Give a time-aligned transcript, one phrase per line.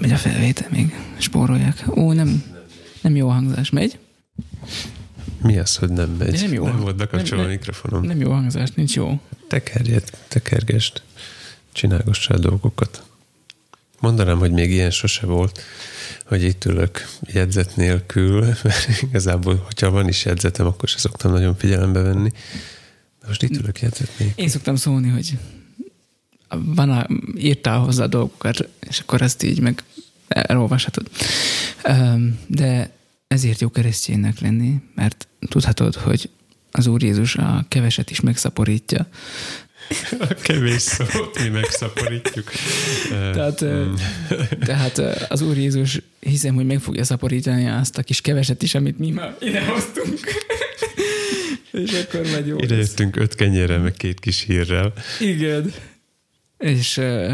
[0.00, 1.84] megy a felvétel, még spórolják.
[1.96, 2.44] Ó, nem,
[3.00, 3.70] nem jó a hangzás.
[3.70, 3.98] Megy?
[5.42, 6.30] Mi az, hogy nem megy?
[6.30, 6.64] De nem jó.
[6.64, 8.04] Nem volt bekapcsolva a Nem- mikrofonom.
[8.04, 9.20] Nem jó a hangzás, nincs jó.
[9.48, 11.02] Tekerjed, tekergest,
[11.72, 13.02] csinálgassál dolgokat.
[14.00, 15.62] Mondanám, hogy még ilyen sose volt,
[16.26, 21.56] hogy itt ülök jegyzet nélkül, mert igazából, hogyha van is jegyzetem, akkor se szoktam nagyon
[21.56, 22.30] figyelembe venni.
[23.20, 24.42] De most itt ülök jegyzet nélkül.
[24.42, 25.38] Én szoktam szólni, hogy
[26.58, 29.82] van a, írtál hozzá dolgokat, és akkor ezt így meg
[30.28, 31.10] elolvashatod.
[32.46, 32.90] De
[33.28, 36.30] ezért jó kereszténynek lenni, mert tudhatod, hogy
[36.70, 39.06] az Úr Jézus a keveset is megszaporítja.
[40.18, 42.50] A kevés szót mi megszaporítjuk.
[43.08, 43.64] Tehát,
[44.60, 48.98] tehát az Úr Jézus hiszem, hogy meg fogja szaporítani azt a kis keveset is, amit
[48.98, 50.18] mi ma idehoztunk.
[51.72, 54.92] és akkor majd jó Ide jöttünk öt kenyérrel, meg két kis hírrel.
[55.20, 55.72] Igen.
[56.60, 57.32] És uh,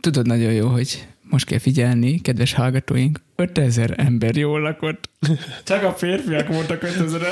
[0.00, 5.10] tudod nagyon jó, hogy most kell figyelni, kedves hallgatóink, 5000 ember jól lakott.
[5.64, 7.22] Csak a férfiak voltak 5000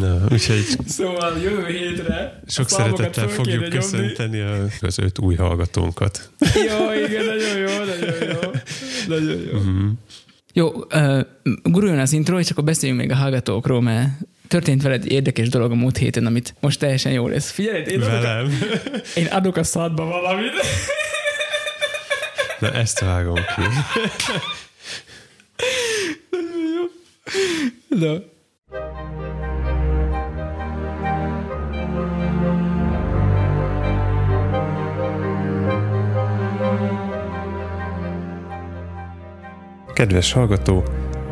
[0.00, 6.30] Na, úgyhogy Szóval jövő hétre sok szeretettel fogjuk köszönteni a- az öt új hallgatónkat.
[6.68, 8.50] Jó, igen, nagyon jó, nagyon jó.
[9.08, 9.58] Nagyon jó.
[9.58, 9.88] Mhm.
[10.52, 11.20] Jó, uh,
[11.62, 14.08] guruljon az intro, és akkor beszéljünk még a hallgatókról, mert
[14.48, 17.50] történt veled egy érdekes dolog a múlt héten, amit most teljesen jó lesz.
[17.50, 18.44] Figyelj, én adok, a,
[19.18, 20.52] én adok a szádba valamit.
[22.58, 23.62] Na, ezt vágom ki.
[27.88, 28.16] No.
[39.92, 40.84] Kedves hallgató,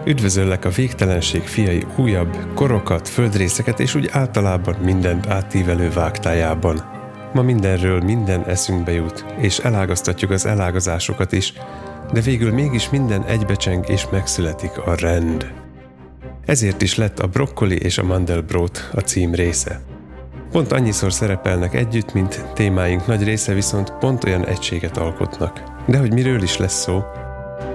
[0.05, 6.83] üdvözöllek a Végtelenség fiai újabb korokat, földrészeket és úgy általában mindent átívelő vágtájában.
[7.33, 11.53] Ma mindenről minden eszünkbe jut, és elágaztatjuk az elágazásokat is,
[12.12, 15.52] de végül mégis minden egybecseng és megszületik a rend.
[16.47, 19.80] Ezért is lett a brokkoli és a mandelbrot a cím része.
[20.51, 25.63] Pont annyiszor szerepelnek együtt, mint témáink nagy része viszont pont olyan egységet alkotnak.
[25.86, 27.03] De hogy miről is lesz szó,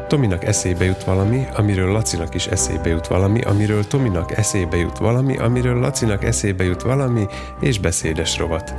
[0.08, 5.38] Tominak eszébe jut valami, amiről Lacinak is eszébe jut valami, amiről Tominak eszébe jut valami,
[5.38, 7.26] amiről Lacinak eszébe jut valami,
[7.60, 8.76] és beszédes rovat.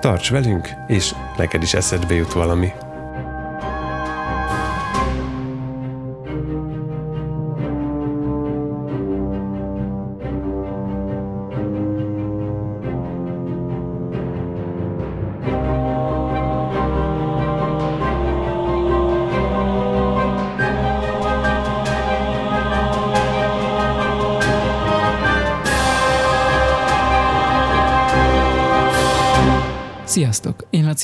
[0.00, 2.72] Tarts velünk, és neked is eszedbe jut valami.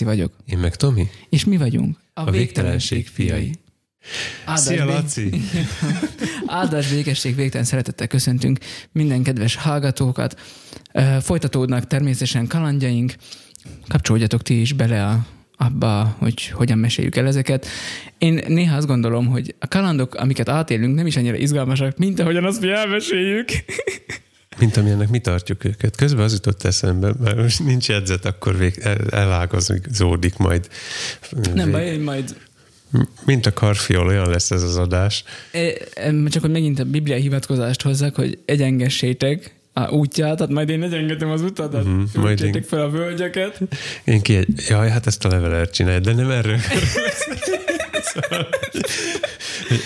[0.02, 1.08] Laci vagyok, Én meg Tomi?
[1.28, 3.54] és mi vagyunk A végtelenség fiai.
[4.44, 5.30] Áldás Szia, Laci!
[6.46, 8.58] Áldás, békesség, végtelen szeretettel köszöntünk
[8.92, 10.40] minden kedves hallgatókat.
[11.20, 13.14] Folytatódnak természetesen kalandjaink.
[13.88, 15.26] Kapcsolódjatok ti is bele a,
[15.56, 17.66] abba, hogy hogyan meséljük el ezeket.
[18.18, 22.44] Én néha azt gondolom, hogy a kalandok, amiket átélünk, nem is annyira izgalmasak, mint ahogyan
[22.44, 23.48] azt mi elmeséljük.
[24.58, 25.96] Mint amilyennek mi tartjuk őket.
[25.96, 30.68] Közben az jutott eszembe, mert most nincs edzet, akkor vég, el, elágazódik majd.
[31.54, 32.36] Nem baj, én majd
[33.24, 35.24] Mint a karfiol, olyan lesz ez az adás.
[35.94, 40.82] Em, Csak hogy megint a bibliai hivatkozást hozzak, hogy egyengessétek a útját, tehát majd én
[40.82, 43.60] egyengetem az uh-huh, Mhm, majd én- fel a völgyeket.
[44.04, 44.38] Én ki
[44.68, 46.58] jaj, hát ezt a levelert csinálj, de nem erről.
[48.12, 48.48] szóval,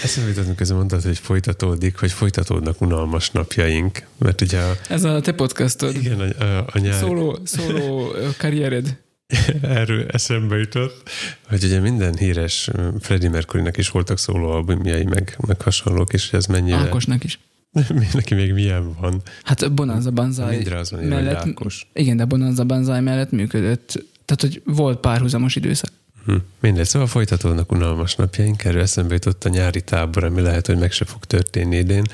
[0.03, 4.07] eszembe jutott, miközben mondtad, hogy folytatódik, hogy folytatódnak unalmas napjaink.
[4.19, 5.95] Mert ugye a, Ez a te podcastod.
[5.95, 8.97] igen, a, a, a nyár, Szóló, szóló karriered.
[9.63, 11.09] erről eszembe jutott,
[11.49, 12.71] hogy ugye minden híres
[13.01, 16.77] Freddie Mercurynek is voltak szólóalbumjai, meg, meg hasonlók, és hogy ez mennyire...
[16.77, 17.39] Ákosnak is.
[18.13, 19.23] Neki még milyen van.
[19.43, 21.89] Hát Bonanza Banzai az van mellett, Ákos.
[21.93, 24.05] igen, de Bonanza Banzai mellett működött.
[24.25, 25.91] Tehát, hogy volt párhuzamos időszak.
[26.27, 26.35] Hm.
[26.61, 30.93] Mindegy, szóval folytatódnak unalmas napjaink, erről eszembe jutott a nyári tábor, ami lehet, hogy meg
[30.93, 32.05] se fog történni idén,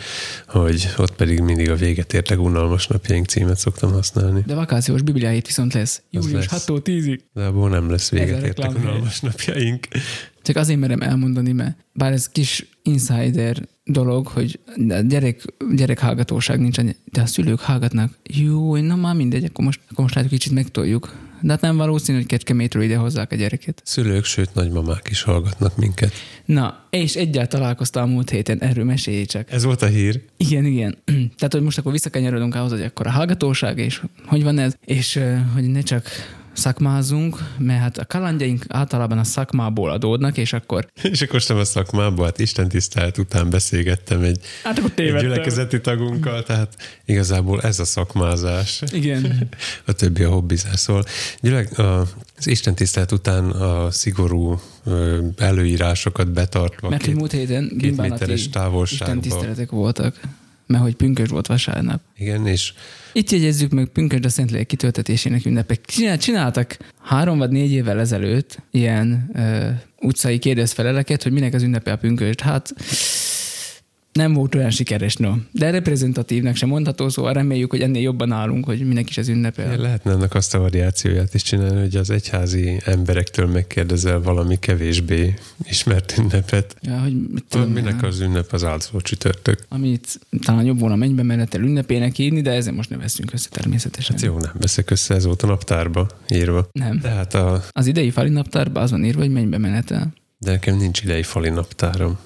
[0.47, 4.43] hogy ott pedig mindig a véget értek unalmas napjaink címet szoktam használni.
[4.47, 6.03] De vakációs bibliáit viszont lesz.
[6.11, 6.65] Július lesz.
[6.67, 7.21] 6-tól 10-ig.
[7.33, 9.87] De abból nem lesz véget értek unalmas napjaink.
[10.43, 14.61] Csak azért merem elmondani, mert bár ez kis insider dolog, hogy
[15.07, 15.43] gyerek,
[15.75, 18.19] gyerek hallgatóság nincs, annyi- de a szülők hallgatnak.
[18.23, 21.13] Jó, na már mindegy, akkor most, akkor most látjuk, kicsit megtoljuk.
[21.43, 23.83] De hát nem valószínű, hogy kecskemétről ide hozzák a gyereket.
[23.85, 26.13] Szülők, sőt nagymamák is hallgatnak minket.
[26.45, 29.53] Na, és egyáltalán találkoztam a múlt héten, erről mesélj csak.
[29.53, 30.21] Ez volt a hír.
[30.37, 30.99] Igen, igen.
[31.39, 35.19] Tehát, hogy most akkor visszakanyarodunk ahhoz, hogy akkor a hallgatóság, és hogy van ez, és
[35.55, 36.07] hogy ne csak
[36.53, 40.87] szakmázunk, mert hát a kalandjaink általában a szakmából adódnak, és akkor...
[41.13, 45.81] És akkor sem a szakmából, hát Isten tisztelt után beszélgettem egy, Hát akkor egy gyülekezeti
[45.81, 48.83] tagunkkal, tehát igazából ez a szakmázás.
[48.93, 49.49] Igen.
[49.87, 50.81] A többi a hobbizás.
[50.81, 51.05] Szóval
[51.41, 52.01] gyülek, a,
[52.37, 54.61] az Isten tisztelt után a szigorú
[55.37, 59.21] előírásokat betartva Mert két, múlt héten két méteres Isten távolságban.
[59.21, 60.21] tiszteletek voltak,
[60.73, 62.01] mert hogy pünkös volt vasárnap.
[62.19, 62.73] Igen, és
[63.13, 65.85] Itt jegyezzük meg pünkösd a Szentlélek kitöltetésének ünnepek.
[65.85, 69.69] Csinál- Csináltak három vagy négy évvel ezelőtt ilyen ö,
[70.01, 72.41] utcai kérdezfeleleket, hogy minek az ünnepe a pünkösd.
[72.41, 72.75] Hát
[74.13, 75.33] nem volt olyan sikeres, no.
[75.51, 79.77] De reprezentatívnak sem mondható, szóval reméljük, hogy ennél jobban állunk, hogy minek is az ünnepe.
[79.77, 85.35] lehetne ennek azt a variációját is csinálni, hogy az egyházi emberektől megkérdezel valami kevésbé
[85.69, 86.77] ismert ünnepet.
[86.81, 89.65] Ja, hogy mit Tudom, minek az ünnep az áldozó csütörtök?
[89.69, 94.17] amit talán jobb volna mennybe menetel ünnepének írni, de ezzel most ne veszünk össze természetesen.
[94.17, 96.69] Hát jó, nem veszek össze, ez volt a naptárba írva.
[96.73, 97.01] Nem.
[97.01, 100.13] Tehát a, Az idei fali naptárban az van írva, hogy mennybe menetel.
[100.39, 102.19] de nekem nincs idei fali naptárom.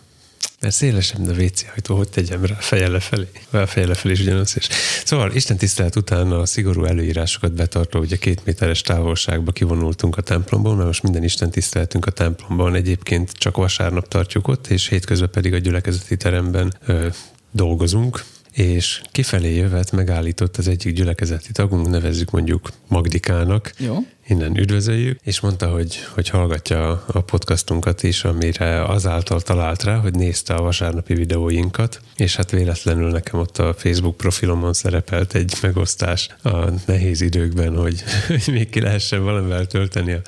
[0.60, 3.28] Mert szélesebb, de WC ajtó, hogy tegyem rá feje lefelé.
[3.50, 4.68] A feje lefelé is ugyanaz is.
[5.04, 10.74] Szóval Isten tisztelet után a szigorú előírásokat betartva, ugye két méteres távolságba kivonultunk a templomból,
[10.74, 15.52] mert most minden Isten tiszteletünk a templomban egyébként csak vasárnap tartjuk ott, és hétközben pedig
[15.54, 17.08] a gyülekezeti teremben ö,
[17.50, 23.96] dolgozunk, és kifelé jövet megállított az egyik gyülekezeti tagunk, nevezzük mondjuk Magdikának, Jó?
[24.28, 30.14] Innen üdvözöljük, és mondta, hogy, hogy hallgatja a podcastunkat is, amire azáltal talált rá, hogy
[30.14, 36.28] nézte a vasárnapi videóinkat, és hát véletlenül nekem ott a Facebook profilomon szerepelt egy megosztás
[36.42, 36.56] a
[36.86, 40.20] nehéz időkben, hogy, hogy még ki lehessen valamivel tölteni a,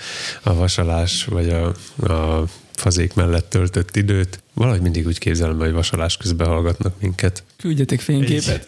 [0.42, 1.66] a vasalás, vagy a,
[2.12, 4.42] a fazék mellett töltött időt.
[4.54, 7.42] Valahogy mindig úgy képzelem, hogy vasalás közben hallgatnak minket.
[7.56, 8.64] Küldjetek fényképet.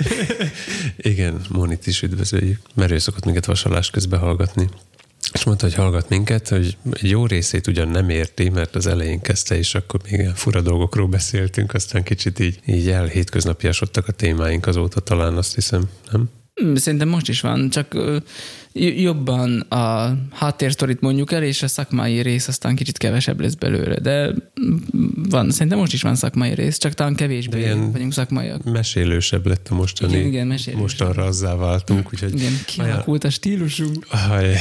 [0.97, 4.69] Igen, Monit is üdvözöljük, mert ő szokott minket vasalás közben hallgatni.
[5.33, 9.21] És mondta, hogy hallgat minket, hogy egy jó részét ugyan nem érti, mert az elején
[9.21, 14.13] kezdte, és akkor még ilyen fura dolgokról beszéltünk, aztán kicsit így, így el hétköznapiasodtak a
[14.13, 16.31] témáink azóta talán, azt hiszem, nem?
[16.61, 17.97] Hmm, Szerintem most is van, csak
[18.97, 23.99] jobban a háttérsztorit mondjuk el, és a szakmai rész aztán kicsit kevesebb lesz belőle.
[23.99, 24.27] De
[24.67, 24.77] mm,
[25.29, 28.65] van, szerintem most is van szakmai rész, csak talán kevésbé De ilyen- vagyunk szakmaiak.
[28.65, 30.13] Mesélősebb lett a mostani.
[30.13, 30.81] Igen, igen, mesélősebb.
[30.83, 34.07] Mostanra azzá váltunk, úgyhogy Igen, kialakult a stílusunk.
[34.31, 34.57] Aj,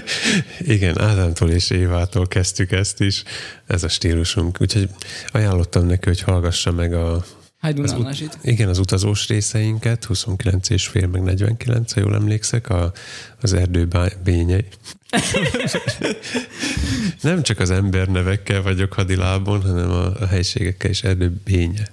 [0.76, 3.22] igen, Ádámtól és Évától kezdtük ezt is,
[3.66, 4.60] ez a stílusunk.
[4.60, 4.88] Úgyhogy
[5.28, 7.24] ajánlottam neki, hogy hallgassa meg a,
[7.58, 12.68] Hajdú az, ut- igen, az utazós részeinket, 29 és fél, meg 49, ha jól emlékszek,
[12.68, 12.92] a,
[13.40, 13.88] az erdő
[14.24, 14.64] bényei.
[17.20, 21.88] Nem csak az embernevekkel vagyok hadilábon, hanem a, a helységekkel is erdő bénye.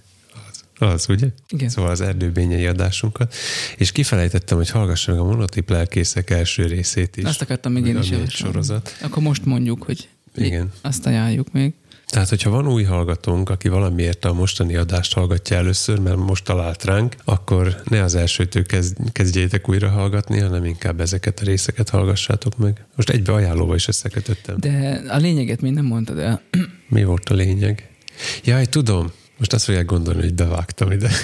[0.79, 1.27] Az, az, ugye?
[1.49, 1.69] Igen.
[1.69, 3.33] Szóval az erdőbényei adásunkat.
[3.77, 7.23] És kifelejtettem, hogy hallgassa meg a monotip lelkészek első részét is.
[7.23, 8.29] Azt akartam még én is javasolni.
[8.29, 8.97] sorozat.
[9.01, 10.71] Akkor most mondjuk, hogy Igen.
[10.81, 11.73] azt ajánljuk még.
[12.07, 16.83] Tehát, hogyha van új hallgatónk, aki valamiért a mostani adást hallgatja először, mert most talált
[16.83, 22.57] ránk, akkor ne az elsőtől kezd, kezdjétek újra hallgatni, hanem inkább ezeket a részeket hallgassátok
[22.57, 22.85] meg.
[22.95, 24.55] Most egybe ajánlóval is összekötöttem.
[24.59, 26.41] De a lényeget még nem mondtad el.
[26.89, 27.89] Mi volt a lényeg?
[28.43, 29.11] Jaj, tudom.
[29.37, 31.09] Most azt fogják gondolni, hogy bevágtam ide.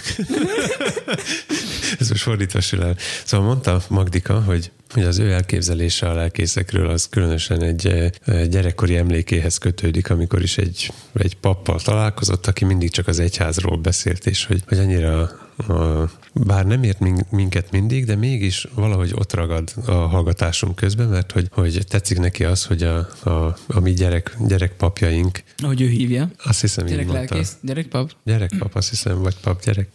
[1.99, 2.95] Ez most fordítva sül el.
[3.25, 8.95] Szóval mondta Magdika, hogy, hogy az ő elképzelése a lelkészekről az különösen egy eh, gyerekkori
[8.97, 14.45] emlékéhez kötődik, amikor is egy, egy pappal találkozott, aki mindig csak az egyházról beszélt, és
[14.45, 19.73] hogy, hogy annyira a, bár nem ért min- minket mindig, de mégis valahogy ott ragad
[19.85, 24.35] a hallgatásunk közben, mert hogy, hogy tetszik neki az, hogy a, a, a mi gyerek,
[24.47, 26.31] gyerekpapjaink, Ahogy ő hívja.
[26.43, 27.33] azt hiszem így Gyerek mondta.
[27.35, 28.11] lelkész, gyerek pap.
[28.23, 29.89] Gyerekpap, azt hiszem, vagy pap, gyerek.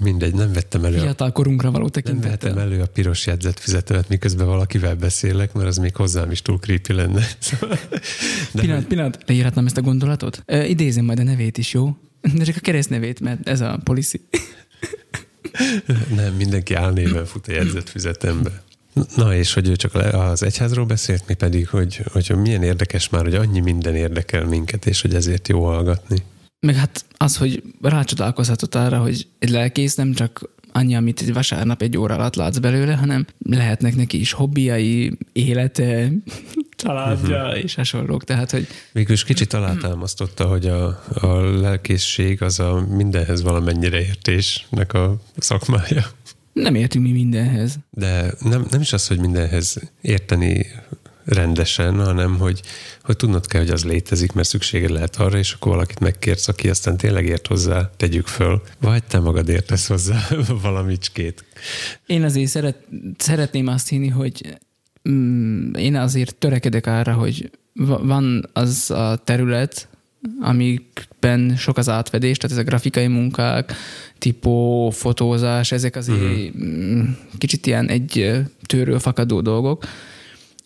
[0.00, 0.93] Mindegy, nem vettem elő.
[0.96, 2.60] A, Fiatal korunkra való nem vettem tekintettel.
[2.60, 7.26] elő a piros jegyzetfüzetemet, miközben valakivel beszélek, mert az még hozzám is túl creepy lenne.
[8.52, 10.42] De Pillanat, pillanat, leírhatnám ezt a gondolatot?
[10.46, 11.96] Ö, idézem majd a nevét is, jó?
[12.34, 14.20] De csak a keresztnevét, mert ez a policy.
[16.14, 18.62] nem, mindenki álnéven fut a jegyzetfüzetembe.
[19.16, 23.22] Na, és hogy ő csak az egyházról beszélt, mi pedig, hogy, hogy milyen érdekes már,
[23.22, 26.22] hogy annyi minden érdekel minket, és hogy ezért jó hallgatni.
[26.60, 31.82] Meg hát az, hogy rácsodálkozhatott arra, hogy egy lelkész nem csak annyi, amit egy vasárnap
[31.82, 36.10] egy óra alatt látsz belőle, hanem lehetnek neki is hobbiai, élete,
[36.76, 38.24] családja és hasonlók.
[38.24, 41.26] Tehát, hogy Végül is kicsit alátámasztotta, hogy a, a
[41.60, 46.04] lelkészség az a mindenhez valamennyire értésnek a szakmája.
[46.52, 47.76] nem értünk mi mindenhez.
[47.90, 50.66] De nem, nem is az, hogy mindenhez érteni
[51.24, 52.60] rendesen, hanem hogy,
[53.02, 56.68] hogy tudnod kell, hogy az létezik, mert szükséged lehet arra, és akkor valakit megkérsz, aki
[56.68, 58.62] aztán tényleg ért hozzá, tegyük föl.
[58.80, 60.28] Vagy te magad értesz hozzá
[60.62, 61.44] valamicskét.
[62.06, 62.76] Én azért szeret,
[63.16, 64.58] szeretném azt hinni, hogy
[65.08, 67.50] mm, én azért törekedek arra, hogy
[68.02, 69.88] van az a terület,
[70.40, 73.72] amikben sok az átvedés, tehát ez a grafikai munkák,
[74.18, 77.06] tipó, fotózás, ezek azért uh-huh.
[77.38, 79.84] kicsit ilyen egy tőről fakadó dolgok,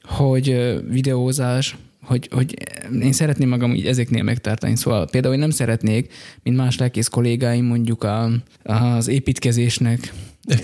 [0.08, 2.54] hogy videózás, hogy, hogy
[3.00, 4.76] én szeretném magam így ezeknél megtartani.
[4.76, 6.12] Szóval például én nem szeretnék,
[6.42, 8.30] mint más lelkész kollégáim mondjuk a,
[8.62, 10.12] az építkezésnek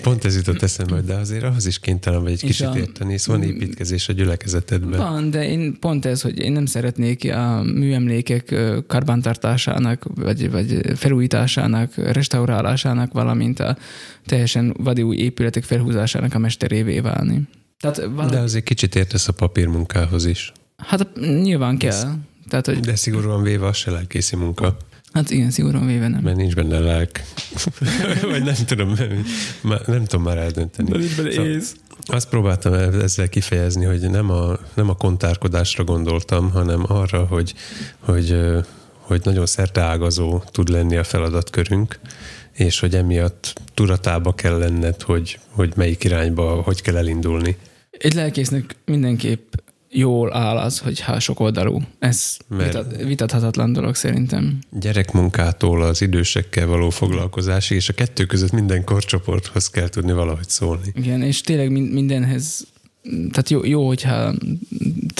[0.02, 3.40] Pont ez jutott eszembe, de azért ahhoz is kénytelen vagy egy kicsit a, érteni, szóval
[3.40, 4.98] van építkezés a gyülekezetedben.
[4.98, 8.54] Van, de én pont ez, hogy én nem szeretnék a műemlékek
[8.86, 13.76] karbántartásának, vagy, vagy felújításának, restaurálásának, valamint a
[14.26, 17.40] teljesen vadi új épületek felhúzásának a mesterévé válni.
[17.80, 18.30] Tehát valami...
[18.30, 20.52] De azért kicsit értesz a papírmunkához is.
[20.76, 21.90] Hát nyilván kell.
[21.90, 22.06] Ez,
[22.48, 22.80] Tehát, hogy...
[22.80, 24.76] De szigorúan véve az se lelkészi munka.
[25.12, 26.22] Hát igen, szigorúan véve nem.
[26.22, 27.10] Mert nincs benne lelk.
[28.30, 28.88] Vagy nem tudom,
[29.62, 30.90] nem, nem tudom már eldönteni.
[30.90, 31.76] De nincs benne szóval ész.
[32.04, 37.54] Azt próbáltam ezzel kifejezni, hogy nem a, nem a kontárkodásra gondoltam, hanem arra, hogy,
[37.98, 38.36] hogy,
[38.98, 41.98] hogy nagyon szerteágazó tud lenni a feladatkörünk,
[42.54, 47.56] és hogy emiatt tudatába kell lenned, hogy, hogy melyik irányba, hogy kell elindulni.
[47.90, 49.52] Egy lelkésznek mindenképp
[49.90, 51.82] jól áll az, hogy ha sok oldalú.
[51.98, 54.58] Ez vitat, vitathatatlan dolog szerintem.
[54.70, 60.92] Gyerekmunkától az idősekkel való foglalkozásig, és a kettő között minden korcsoporthoz kell tudni valahogy szólni.
[60.94, 62.66] Igen, és tényleg mindenhez
[63.04, 64.34] tehát jó, jó, hogyha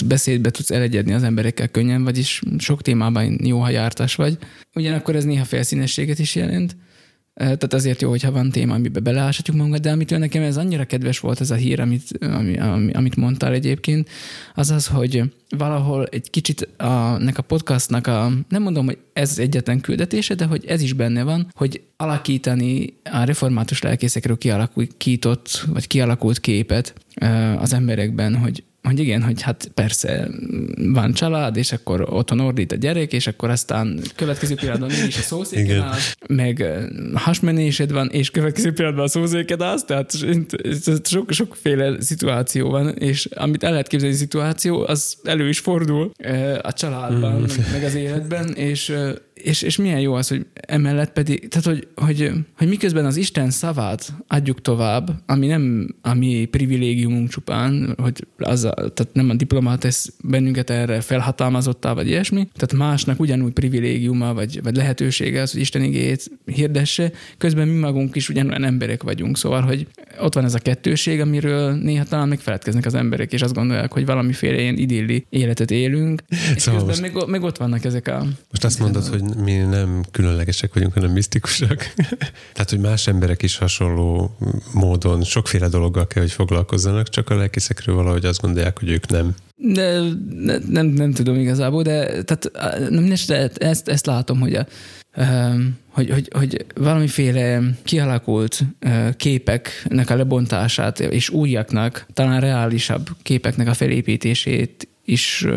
[0.05, 4.37] beszédbe tudsz elegyedni az emberekkel könnyen, vagyis sok témában jó, ha jártas vagy.
[4.73, 6.75] Ugyanakkor ez néha felszínességet is jelent,
[7.35, 11.19] tehát azért jó, hogyha van téma, amiben beleáshatjuk magunkat, de amitől nekem ez annyira kedves
[11.19, 14.09] volt ez a hír, amit, ami, ami, amit mondtál egyébként,
[14.53, 15.23] az az, hogy
[15.57, 20.45] valahol egy kicsit a, nek a podcastnak a, nem mondom, hogy ez egyetlen küldetése, de
[20.45, 26.93] hogy ez is benne van, hogy alakítani a református lelkészekről kialakított, vagy kialakult képet
[27.57, 30.27] az emberekben, hogy hogy igen, hogy hát persze
[30.75, 35.21] van család, és akkor otthon ordít a gyerek, és akkor aztán következő pillanatban is a
[35.21, 36.65] szószéken áll, meg
[37.13, 40.11] hasmenésed van, és következő pillanatban a szószéked állsz, tehát
[41.03, 46.11] sok, sokféle szituáció van, és amit el lehet képzelni szituáció, az elő is fordul
[46.61, 47.71] a családban, mm.
[47.71, 48.93] meg az életben, és
[49.45, 53.49] és, és milyen jó az, hogy emellett pedig, tehát hogy, hogy, hogy miközben az Isten
[53.49, 59.33] szavát adjuk tovább, ami nem a mi privilégiumunk csupán, hogy az a, tehát nem a
[59.33, 65.51] diplomát tesz bennünket erre felhatalmazottá, vagy ilyesmi, tehát másnak ugyanúgy privilégiuma, vagy, vagy lehetősége az,
[65.51, 69.87] hogy Isten igét hirdesse, közben mi magunk is ugyanolyan emberek vagyunk, szóval, hogy
[70.19, 74.05] ott van ez a kettőség, amiről néha talán megfeledkeznek az emberek, és azt gondolják, hogy
[74.05, 76.23] valamiféle ilyen idilli életet élünk,
[76.55, 77.15] és szóval közben most...
[77.15, 78.25] meg, meg ott vannak ezek a...
[78.49, 81.93] Most azt mondod, hogy mi nem különlegesek vagyunk, hanem misztikusak.
[82.53, 84.37] Tehát, hogy más emberek is hasonló
[84.73, 89.35] módon sokféle dologgal kell, hogy foglalkozzanak, csak a lelkészekről valahogy azt gondolják, hogy ők nem.
[89.55, 89.99] De,
[90.39, 92.51] ne, nem, nem tudom igazából, de tehát,
[92.89, 94.65] nem, de ezt, ezt látom, hogy a,
[95.89, 98.63] hogy, hogy, hogy valamiféle kialakult
[99.17, 105.47] képeknek a lebontását és újaknak, talán reálisabb képeknek a felépítését is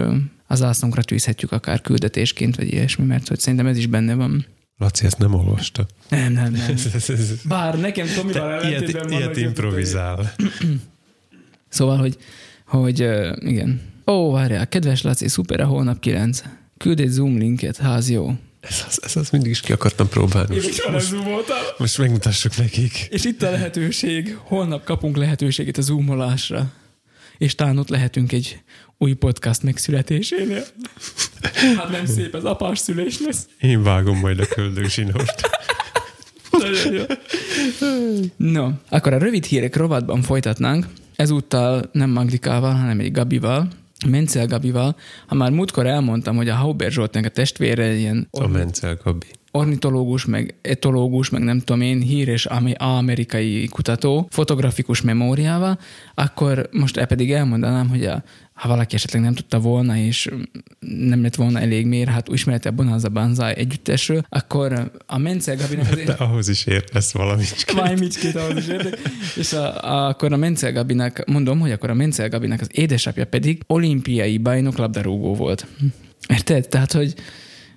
[0.51, 4.47] az ászlónkra tűzhetjük akár küldetésként, vagy ilyesmi, mert hogy szerintem ez is benne van.
[4.77, 5.87] Laci ezt nem olvasta.
[6.09, 6.75] Nem, nem, nem.
[7.49, 10.35] Bár nekem Tomival ilyet, ilyet improvizál.
[11.69, 12.17] szóval, hogy,
[12.67, 12.99] hogy
[13.39, 13.81] igen.
[14.07, 16.43] Ó, várjál, kedves Laci, szuper, a holnap 9.
[16.77, 18.33] Küld egy Zoom linket, ház jó.
[18.61, 20.55] Ez az, ez az mindig is ki akartam próbálni.
[20.55, 21.15] Én most, most,
[21.79, 23.07] most megmutassuk nekik.
[23.11, 26.73] És itt a lehetőség, holnap kapunk lehetőséget a zoomolásra.
[27.39, 28.61] És talán ott lehetünk egy
[28.99, 30.65] új podcast megszületésénél.
[31.77, 33.47] Hát nem szép, az apás szülés lesz.
[33.61, 35.41] Én vágom majd a köldögzsinort.
[38.37, 40.87] No, akkor a rövid hírek rovatban folytatnánk.
[41.17, 43.69] Ezúttal nem Magdikával, hanem egy Gabival.
[44.07, 44.97] Mencel Gabival.
[45.27, 48.29] Ha már múltkor elmondtam, hogy a Hauber Zsoltnak a testvére ilyen...
[48.31, 52.47] A Mencel Gabi ornitológus, meg etológus, meg nem tudom én, híres
[52.79, 55.79] amerikai kutató, fotografikus memóriával,
[56.15, 58.23] akkor most el pedig elmondanám, hogy a,
[58.59, 60.29] ha valaki esetleg nem tudta volna, és
[60.81, 65.91] nem lett volna elég mér, hát ismerete a Bonanza Banzai együttesről, akkor a Mencel Gabinak
[65.91, 66.07] azért...
[66.07, 67.73] De ahhoz is értesz valamit.
[67.73, 68.99] Valamit ahhoz is értek.
[69.37, 73.25] És a, a, akkor a Mencel Gabinak, mondom, hogy akkor a Mencel Gabinak az édesapja
[73.25, 75.67] pedig olimpiai bajnok labdarúgó volt.
[76.29, 76.69] Érted?
[76.69, 77.15] Tehát, hogy,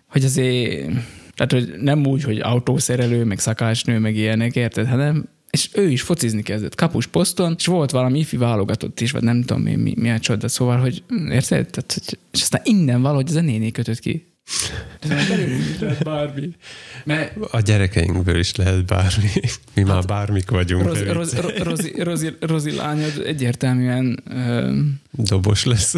[0.07, 0.91] hogy azért
[1.35, 6.01] tehát, hogy nem úgy, hogy autószerelő, meg szakácsnő, meg ilyenek, érted, hanem és ő is
[6.01, 9.93] focizni kezdett kapus poszton, és volt valami ifi válogatott is, vagy nem tudom mi, mi,
[9.97, 11.69] mi a csoda, szóval, hogy érted?
[11.69, 14.30] Tehát, hogy, és aztán innen valahogy ez a néni kötött ki.
[15.07, 16.49] Lehet bármi.
[17.03, 17.35] Mert...
[17.51, 19.29] A gyerekeinkből is lehet bármi.
[19.73, 20.85] Mi hát, már bármik vagyunk.
[20.85, 24.23] Rozi, rozi, rozi, rozi, rozi lányod egyértelműen...
[25.11, 25.95] Dobos lesz.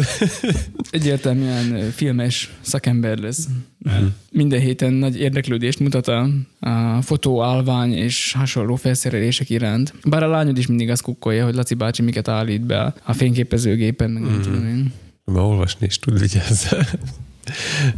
[0.90, 3.48] egyértelműen filmes szakember lesz.
[3.84, 4.06] Uh-huh.
[4.30, 6.28] Minden héten nagy érdeklődést mutat a,
[6.60, 9.94] a fotó, állvány és hasonló felszerelések iránt.
[10.04, 14.10] Bár a lányod is mindig azt kukkolja, hogy Laci bácsi miket állít be a fényképezőgépen,
[14.10, 14.92] meg nem tudom én.
[15.24, 16.86] Már olvasni is tud, vigyázzál.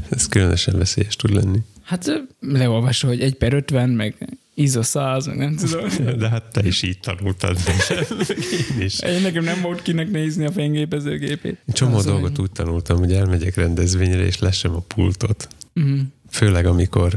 [0.09, 1.59] Ez különösen veszélyes tud lenni.
[1.83, 5.89] Hát leolvasol, hogy egy per 50, meg ISO 100, meg nem tudom.
[6.19, 7.59] De hát te is így tanultad.
[8.71, 9.01] Én is.
[9.01, 11.59] Én nekem nem volt kinek nézni a fénygépezőgépét.
[11.73, 15.49] Csomó az dolgot úgy tanultam, hogy elmegyek rendezvényre, és lesem a pultot.
[15.75, 15.99] Uh-huh.
[16.31, 17.17] Főleg, amikor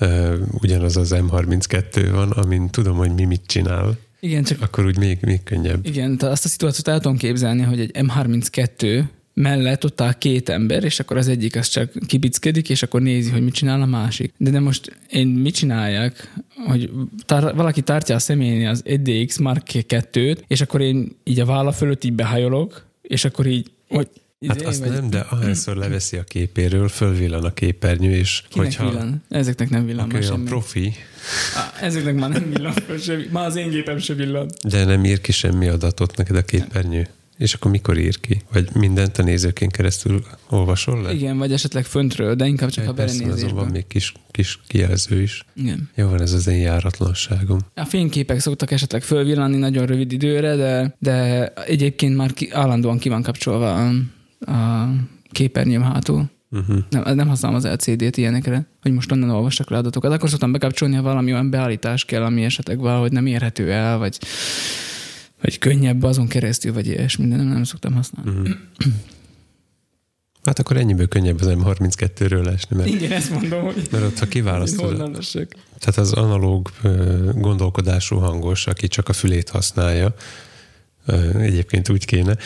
[0.00, 3.98] uh, ugyanaz az M32 van, amin tudom, hogy mi mit csinál.
[4.20, 4.62] Igen, csak...
[4.62, 5.86] Akkor úgy még, még könnyebb.
[5.86, 10.48] Igen, tehát azt a szituációt el tudom képzelni, hogy egy M32 mellett ott áll két
[10.48, 13.86] ember, és akkor az egyik az csak kibickedik, és akkor nézi, hogy mit csinál a
[13.86, 14.32] másik.
[14.36, 16.32] De, de most én mit csináljak,
[16.66, 16.90] hogy
[17.26, 21.72] tar- valaki tartja a személyén az EDX Mark 2-t, és akkor én így a válla
[21.72, 24.08] fölött így behajolok, és akkor így, hogy
[24.48, 24.90] Hát azt vagy...
[24.90, 28.90] nem, de ahányszor leveszi a képéről, fölvillan a képernyő, és Kinek hogyha...
[28.90, 29.22] villan?
[29.28, 30.44] Ezeknek nem villan okay, semmi.
[30.44, 30.92] profi.
[31.56, 32.74] Ah, ezeknek már nem villan.
[33.30, 34.50] Már az én gépem sem villan.
[34.68, 37.08] De nem ír ki semmi adatot neked a képernyő.
[37.40, 38.42] És akkor mikor ír ki?
[38.52, 41.12] Vagy mindent a nézőkén keresztül olvasol le?
[41.12, 43.54] Igen, vagy esetleg föntről, de inkább csak Egy a belenézésben.
[43.54, 45.44] van még kis, kis kijelző is.
[45.54, 45.90] Igen.
[45.94, 47.58] Jó van, ez az én járatlanságom.
[47.74, 53.08] A fényképek szoktak esetleg fölvillanni nagyon rövid időre, de, de egyébként már ki, állandóan ki
[53.08, 53.90] van kapcsolva a,
[54.52, 54.90] a
[55.30, 56.30] képernyőm hátul.
[56.50, 56.78] Uh-huh.
[56.90, 60.12] Nem, nem használom az LCD-t ilyenekre, hogy most onnan olvassak le adatokat.
[60.12, 64.18] Akkor szoktam bekapcsolni, ha valami olyan beállítás kell, ami esetleg valahogy nem érhető el, vagy
[65.40, 68.30] vagy könnyebb azon keresztül, vagy ilyesmi, de nem, nem szoktam használni.
[68.30, 68.56] Uh-huh.
[70.44, 72.76] Hát akkor ennyiből könnyebb az M32-ről esni.
[72.76, 73.88] Mert, Igen, ezt mondom, hogy...
[73.90, 74.96] Mert ott, ha kiválasztod...
[75.78, 76.70] Tehát az analóg
[77.34, 80.14] gondolkodású hangos, aki csak a fülét használja,
[81.34, 82.36] egyébként úgy kéne,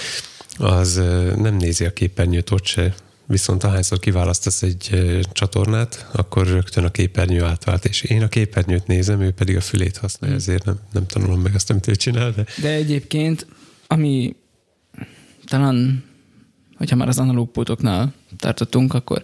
[0.57, 0.95] az
[1.37, 2.95] nem nézi a képernyőt ott se,
[3.27, 4.91] Viszont ahányszor kiválasztasz egy
[5.33, 9.97] csatornát, akkor rögtön a képernyő átvált, és én a képernyőt nézem, ő pedig a fülét
[9.97, 10.45] használja, hmm.
[10.47, 12.31] ezért nem, nem tanulom meg azt, amit ő csinál.
[12.31, 13.47] De, de egyébként,
[13.87, 14.37] ami
[15.45, 16.05] talán,
[16.77, 19.23] hogyha már az analóg pultoknál tartottunk, akkor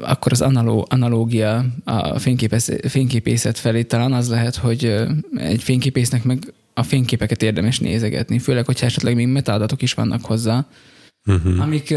[0.00, 2.18] akkor az analó, analógia a
[2.88, 4.94] fényképészet felé talán az lehet, hogy
[5.36, 10.66] egy fényképésznek meg a fényképeket érdemes nézegetni, főleg, hogyha esetleg még metadatok is vannak hozzá,
[11.26, 11.60] uh-huh.
[11.60, 11.94] amik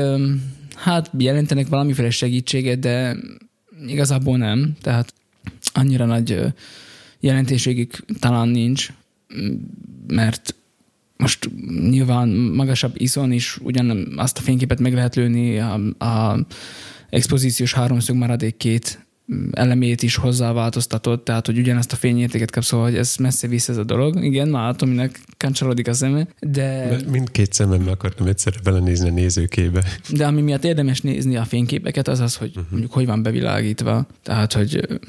[0.76, 3.18] hát jelentenek valamiféle segítséget, de
[3.88, 5.14] igazából nem, tehát
[5.74, 6.42] annyira nagy
[7.20, 8.94] jelentőségük talán nincs,
[10.08, 10.56] mert
[11.18, 11.50] most
[11.90, 15.74] nyilván magasabb iszon is ugyan azt a fényképet meg lehet lőni, a,
[16.06, 16.46] a
[17.10, 19.05] expozíciós háromszög maradék két
[19.52, 23.78] elemét is hozzáváltoztatott, tehát hogy ugyanazt a fényértéket kap, szóval hogy ez messze vissza ez
[23.78, 24.24] a dolog.
[24.24, 26.88] Igen, már látom, minek kancsalodik a szeme, de...
[26.90, 29.84] de mindkét szememmel akartam egyszerre belenézni a nézőkébe.
[30.10, 32.66] De ami miatt érdemes nézni a fényképeket, az az, hogy uh-huh.
[32.70, 35.00] mondjuk hogy van bevilágítva, tehát hogy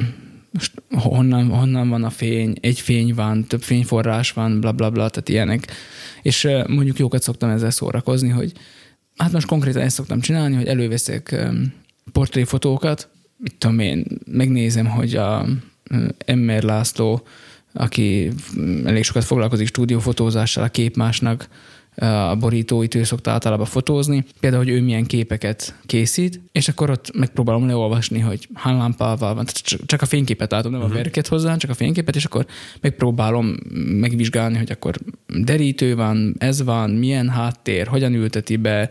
[0.50, 5.09] most honnan, honnan van a fény, egy fény van, több fényforrás van, bla bla bla,
[5.09, 5.66] tehát ilyenek.
[6.22, 8.52] És mondjuk jókat szoktam ezzel szórakozni, hogy
[9.16, 11.46] hát most konkrétan ezt szoktam csinálni, hogy előveszek
[12.12, 15.46] portréfotókat, mit tudom én, megnézem, hogy a
[16.18, 17.27] Emmer László,
[17.72, 18.31] aki
[18.85, 21.49] elég sokat foglalkozik stúdiófotózással, a képmásnak
[21.96, 27.16] a borítóit ő szokta általában fotózni, például, hogy ő milyen képeket készít, és akkor ott
[27.16, 29.44] megpróbálom leolvasni, hogy hány lámpával van,
[29.87, 30.94] csak a fényképet látom, nem uh-huh.
[30.94, 31.05] a mhm.
[31.05, 32.46] verket hozzá, csak a fényképet, és akkor
[32.81, 34.94] megpróbálom megvizsgálni, hogy akkor
[35.27, 38.88] derítő van, ez van, milyen háttér, hogyan ülteti be,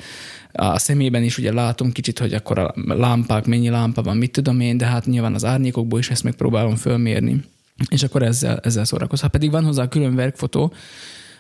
[0.56, 4.60] a szemében is ugye látom kicsit, hogy akkor a lámpák, mennyi lámpa van, mit tudom
[4.60, 7.44] én, de hát nyilván az árnyékokból is ezt megpróbálom fölmérni.
[7.90, 9.22] És akkor ezzel, ezzel szórakoz.
[9.22, 10.74] Ha pedig van hozzá külön verkfotó,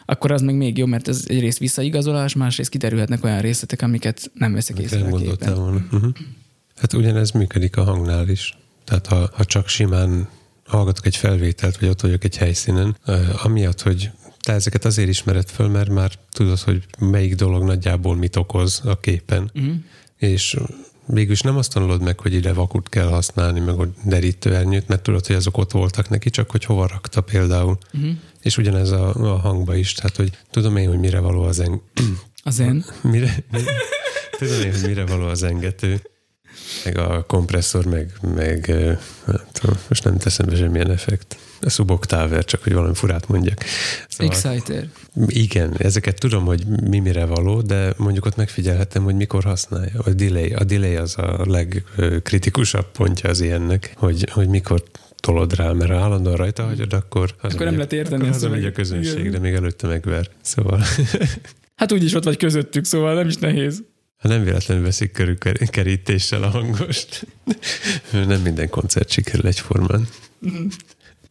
[0.05, 4.53] akkor az meg még jó, mert ez egyrészt visszaigazolás, másrészt kiderülhetnek olyan részletek, amiket nem
[4.53, 5.85] veszek észre nem gondoltál volna.
[5.91, 6.11] Uh-huh.
[6.75, 8.57] Hát ugyanez működik a hangnál is.
[8.83, 10.27] Tehát ha, ha csak simán
[10.65, 12.97] hallgatok egy felvételt, vagy ott vagyok egy helyszínen,
[13.43, 14.09] amiatt, hogy
[14.45, 18.99] te ezeket azért ismered föl, mert már tudod, hogy melyik dolog nagyjából mit okoz a
[18.99, 19.51] képen.
[19.53, 19.73] Uh-huh.
[20.17, 20.57] És
[21.05, 25.25] végülis nem azt tanulod meg, hogy ide vakut kell használni, meg a derítőernyőt, mert tudod,
[25.25, 27.77] hogy azok ott voltak neki, csak hogy hova rakta például.
[27.93, 28.11] Uh-huh.
[28.41, 31.81] És ugyanez a, a hangba is, tehát hogy tudom én, hogy mire való az en...
[32.43, 32.85] Az en?
[33.11, 33.71] Mire, mire,
[34.37, 36.01] tudom én, hogy mire való az engető.
[36.85, 38.65] Meg a kompresszor, meg, meg
[39.25, 41.37] hát, most nem teszem be semmilyen effekt.
[41.61, 43.63] A suboktáver, csak hogy valami furát mondjak.
[44.07, 44.89] Szóval, Exciter.
[45.27, 49.99] Igen, ezeket tudom, hogy mi mire való, de mondjuk ott megfigyelhetem, hogy mikor használja.
[50.03, 54.83] A delay, a delay az a legkritikusabb pontja az ilyennek, hogy, hogy mikor
[55.15, 57.35] tolod rá, mert ha állandóan rajta hagyod, akkor...
[57.41, 58.15] Akkor nem lehet érteni.
[58.15, 60.29] Akkor hazamegy a közönség, de még előtte megver.
[60.41, 60.83] Szóval...
[61.75, 63.83] Hát úgyis ott vagy közöttük, szóval nem is nehéz.
[64.27, 65.37] Nem véletlenül veszik körül
[65.69, 67.27] kerítéssel a hangost.
[68.27, 70.07] nem minden koncert sikerül egyformán.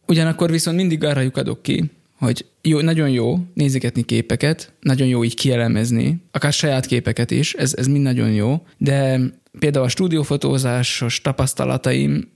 [0.07, 5.35] Ugyanakkor viszont mindig arra lyukadok ki, hogy jó, nagyon jó nézegetni képeket, nagyon jó így
[5.35, 9.19] kielemezni, akár saját képeket is, ez, ez mind nagyon jó, de
[9.59, 12.33] például a stúdiófotózásos tapasztalataim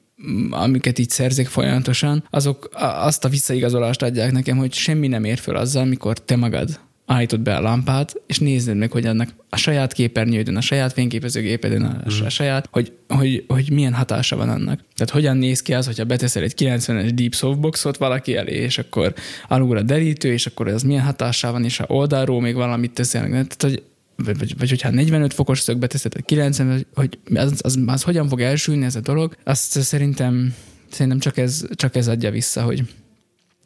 [0.49, 5.55] amiket így szerzek folyamatosan, azok azt a visszaigazolást adják nekem, hogy semmi nem ér föl
[5.55, 9.93] azzal, mikor te magad állítod be a lámpát, és nézed meg, hogy annak a saját
[9.93, 12.25] képernyődön, a saját fényképezőgépeden, a, mm.
[12.25, 14.79] a saját, hogy, hogy, hogy milyen hatása van annak.
[14.95, 19.13] Tehát hogyan néz ki az, hogyha beteszel egy 90-es Deep Softboxot valaki elé, és akkor
[19.47, 23.29] alul a derítő, és akkor az milyen hatással van, és ha oldalról még valamit teszel.
[23.29, 23.83] Tehát, hogy
[24.15, 28.27] vagy, vagy, vagy hogyha 45 fokos szögbe teszed, 90, hogy az, az, az, az hogyan
[28.27, 30.55] fog elsülni ez a dolog, azt szerintem,
[30.89, 32.83] szerintem csak ez, csak ez adja vissza, hogy,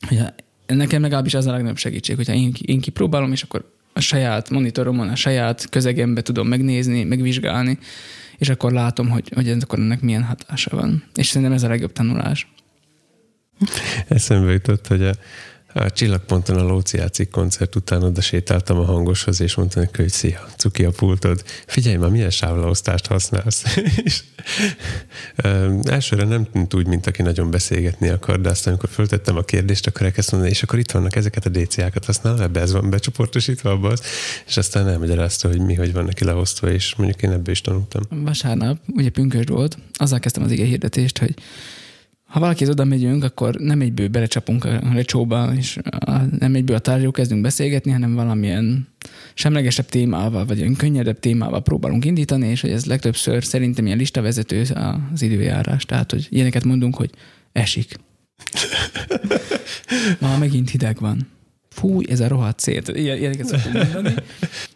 [0.07, 0.19] hogy
[0.65, 5.09] nekem legalábbis az a legnagyobb segítség, hogyha én, én kipróbálom, és akkor a saját monitoromon,
[5.09, 7.77] a saját közegembe tudom megnézni, megvizsgálni,
[8.37, 11.03] és akkor látom, hogy, hogy akkor ennek milyen hatása van.
[11.15, 12.47] És szerintem ez a legjobb tanulás.
[14.07, 15.13] Eszembe jutott, hogy a,
[15.73, 20.11] a Csillagponton a Lóci játszik koncert után oda sétáltam a hangoshoz, és mondtam neki, hogy
[20.11, 21.43] szia, cuki a pultod.
[21.65, 23.63] Figyelj már, milyen sávlaosztást használsz?
[24.03, 24.23] és,
[25.35, 29.41] ö, elsőre nem tűnt úgy, mint aki nagyon beszélgetni akar, de aztán, amikor föltettem a
[29.41, 32.89] kérdést, akkor elkezdtem mondani, és akkor itt vannak ezeket a DC-ákat használ, ebbe ez van
[32.89, 34.01] becsoportosítva abba az,
[34.47, 38.01] és aztán elmagyarázta, hogy mi, hogy van neki leosztva, és mondjuk én ebből is tanultam.
[38.09, 41.33] Vasárnap, ugye pünkös volt, azzal kezdtem az ige hirdetést, hogy
[42.33, 45.79] ha valakihez oda megyünk, akkor nem egyből belecsapunk a lecsóba, és
[46.39, 48.87] nem egyből a tárgyó kezdünk beszélgetni, hanem valamilyen
[49.33, 54.65] semlegesebb témával, vagy olyan könnyedebb témával próbálunk indítani, és hogy ez legtöbbször szerintem ilyen listavezető
[55.13, 55.85] az időjárás.
[55.85, 57.09] Tehát, hogy ilyeneket mondunk, hogy
[57.51, 57.95] esik.
[60.19, 61.27] Ma megint hideg van
[61.69, 62.67] fúj, ez a rohadt.
[62.67, 64.13] Ilyen, ilyeneket szoktunk mondani.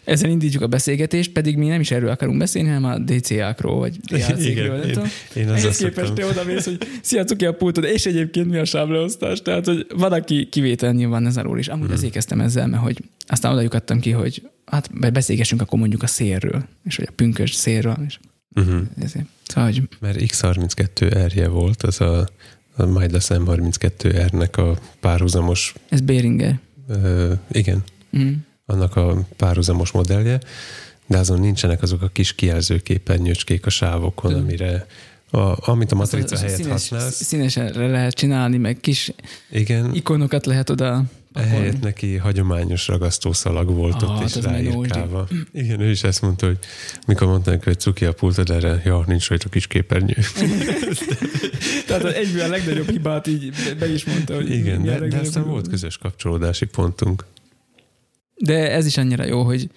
[0.08, 3.98] Ezzel indítjuk a beszélgetést, pedig mi nem is erről akarunk beszélni, hanem a DCA-król, vagy
[4.10, 4.84] DLC-kről.
[4.84, 5.00] Én,
[5.36, 8.66] én Ehhez képest te oda mész, hogy szia, cuki a pultod, és egyébként mi a
[8.66, 9.42] sávleosztás.
[9.42, 11.68] Tehát, hogy van, aki kivétel nyilván ez alól is.
[11.68, 11.94] Amúgy hmm.
[11.94, 16.08] azért kezdtem ezzel, mert hogy aztán oda lyukadtam ki, hogy hát beszélgessünk akkor mondjuk a
[16.08, 17.98] szélről, és hogy a pünkös szélről.
[18.08, 18.20] És
[18.56, 18.82] uh-huh.
[19.00, 19.26] ezért.
[19.44, 19.82] Szóval, hogy...
[20.00, 22.30] Mert X32 r volt, az a,
[22.76, 25.74] a Midas M32R-nek a párhuzamos...
[25.90, 26.60] Ez Beringer
[27.52, 27.84] igen,
[28.18, 28.34] mm.
[28.70, 30.40] Annak a párhuzamos modellje,
[31.08, 34.38] de azon nincsenek azok a kis kijelzőképernyőcskék a sávokon, mm.
[34.38, 34.88] amire
[35.32, 37.24] a, amit a matrica az, helyett színes, használsz.
[37.24, 39.12] Színesen lehet csinálni, meg kis
[39.50, 39.94] Igen.
[39.94, 41.04] ikonokat lehet oda
[41.38, 45.28] Ehelyett neki hagyományos ragasztószalag volt ah, ott, és ráírkálva.
[45.54, 46.58] Igen, ő is ezt mondta, hogy
[47.08, 50.16] mikor mondta hogy cuki a pultod, erre, ja, nincs rajta kis képernyő.
[51.88, 55.68] Tehát egyből a legnagyobb hibát így be is mondta, hogy Igen, de, de aztán volt
[55.68, 57.26] közös kapcsolódási pontunk.
[58.38, 59.70] De ez is annyira jó, hogy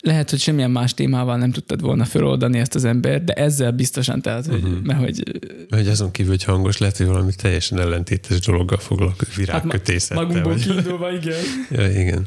[0.00, 4.22] lehet, hogy semmilyen más témával nem tudtad volna feloldani ezt az ember, de ezzel biztosan,
[4.22, 4.82] tehát, hogy, uh-huh.
[4.82, 5.22] mert hogy...
[5.70, 10.24] Hogy azon kívül, hogy hangos lehet, hogy valami teljesen ellentétes dologgal foglalkozik, virágkötészettel.
[10.24, 11.40] Hát magunkból kiindulva, igen.
[11.70, 12.26] ja, igen.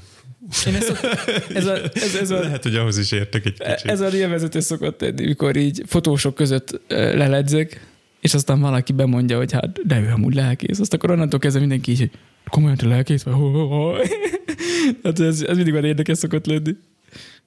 [0.68, 1.06] Én ezt,
[1.54, 3.92] ez a, ez, ez a, Lehet, hogy ahhoz is értek egy kicsit.
[3.92, 7.88] Ez a élvezetes szokott tenni, mikor így fotósok között leledzek,
[8.20, 10.80] és aztán valaki bemondja, hogy hát, de ő amúgy lelkész.
[10.80, 12.12] Azt akkor onnantól kezdve mindenki így, hogy
[12.50, 13.26] komolyan te lelkész?
[15.04, 16.76] Hát ez, ez mindig van érdekes szokott lenni.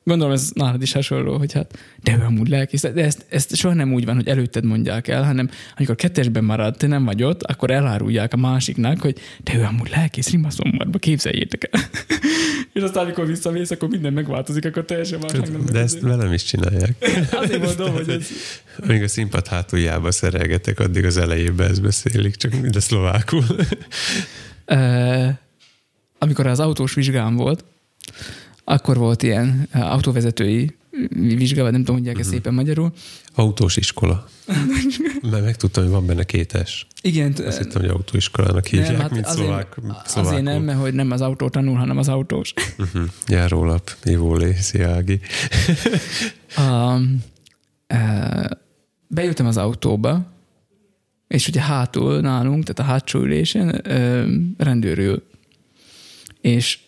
[0.04, 2.80] Gondolom ez nálad is hasonló, hogy hát de ő amúgy lelkész.
[2.80, 6.76] De ezt, ezt soha nem úgy van, hogy előtted mondják el, hanem amikor kettesben marad,
[6.76, 11.68] te nem vagy ott, akkor elárulják a másiknak, hogy de ő amúgy lelkész rimaszombatba, képzeljétek
[11.70, 11.80] el.
[12.74, 15.32] és aztán, amikor visszamész, akkor minden megváltozik, akkor teljesen más
[15.70, 16.94] De ezt velem is csinálják.
[17.42, 18.26] Azért mondom, hogy ez...
[18.78, 23.44] Amíg a színpad hátuljába szerelgetek, addig az elejében ezt beszélik, csak mind a szlovákul.
[26.18, 27.64] amikor az autós vizsgám volt,
[28.70, 30.78] akkor volt ilyen eh, autóvezetői
[31.08, 32.32] vizsga, vagy nem tudom, mondják uh-huh.
[32.32, 32.92] szépen magyarul.
[33.34, 34.28] Autós iskola.
[35.30, 36.86] Mert megtudtam, hogy van benne kétes.
[37.02, 37.34] Igen.
[37.46, 40.32] Azt hittem, hogy autóiskolának hívják, nem, hát mint azért, szlovák, szlovákul.
[40.32, 42.52] Azért nem, mert hogy nem az autó tanul, hanem az autós.
[42.78, 43.02] Uh-huh.
[43.26, 45.20] Járólap, Ivólé, Sziági.
[46.58, 47.24] um,
[47.94, 48.44] uh,
[49.06, 50.32] bejöttem az autóba,
[51.28, 55.22] és ugye hátul nálunk, tehát a hátsó ülésen uh, rendőrül.
[56.40, 56.78] És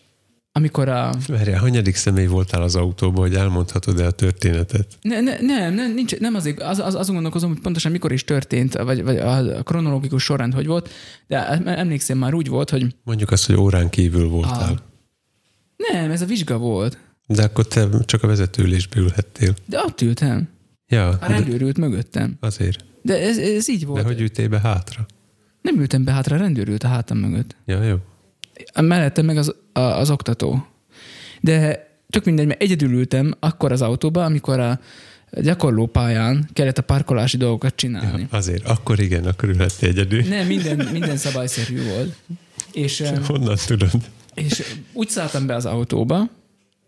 [0.55, 1.15] amikor a...
[1.27, 4.87] Várjál, hanyadik személy voltál az autóban, hogy elmondhatod-e a történetet?
[5.01, 8.25] Ne, ne, nem, nem, nincs, nem azért, az, az, azon gondolkozom, hogy pontosan mikor is
[8.25, 10.89] történt, vagy, vagy a kronológikus sorrend hogy volt,
[11.27, 12.97] de emlékszem már úgy volt, hogy...
[13.05, 14.73] Mondjuk azt, hogy órán kívül voltál.
[14.73, 14.83] A...
[15.93, 16.99] Nem, ez a vizsga volt.
[17.27, 19.55] De akkor te csak a vezetőülésbe ülhettél.
[19.67, 20.49] De ott ültem.
[20.87, 21.09] Ja.
[21.09, 22.37] A rendőr ült mögöttem.
[22.41, 22.85] Azért.
[23.03, 24.03] De ez, ez így volt.
[24.03, 25.07] De hogy ültél be hátra?
[25.63, 27.57] Nem ültem be hátra, a rendőr ült a hátam mögött.
[27.65, 27.97] Ja, jó.
[28.81, 30.67] Mellettem meg az, a, az oktató.
[31.41, 34.81] De tök mindegy, mert egyedül ültem akkor az autóba, amikor a
[35.31, 38.29] gyakorlópályán kellett a parkolási dolgokat csinálni.
[38.31, 40.23] Ja, azért, akkor igen, akkor ülhettél egyedül.
[40.23, 42.15] Nem, minden, minden szabályszerű volt.
[42.73, 43.91] És, Honnan tudod?
[44.35, 44.63] És
[44.93, 46.29] úgy szálltam be az autóba,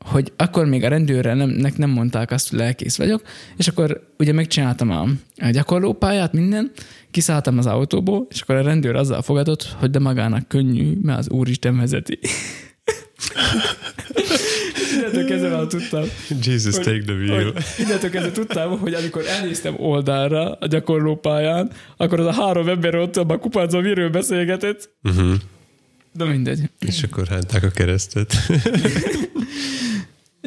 [0.05, 3.23] hogy akkor még a rendőrre nem, nem mondták azt, hogy lelkész vagyok,
[3.57, 5.07] és akkor ugye megcsináltam a,
[5.51, 6.71] gyakorlópályát, minden,
[7.11, 11.31] kiszálltam az autóból, és akkor a rendőr azzal fogadott, hogy de magának könnyű, mert az
[11.31, 12.19] Úristen vezeti.
[14.97, 16.05] Innentől kezdve tudtam.
[16.43, 17.53] Jesus hogy, take the wheel.
[17.79, 23.17] Innentől kezdve tudtam, hogy amikor elnéztem oldalra a gyakorlópályán, akkor az a három ember ott
[23.17, 24.91] a kupácban miről beszélgetett.
[25.03, 25.35] Uh-huh.
[26.13, 26.61] De mindegy.
[26.79, 28.35] És akkor hányták a keresztet.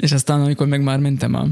[0.02, 1.48] És aztán, amikor meg már mentem a,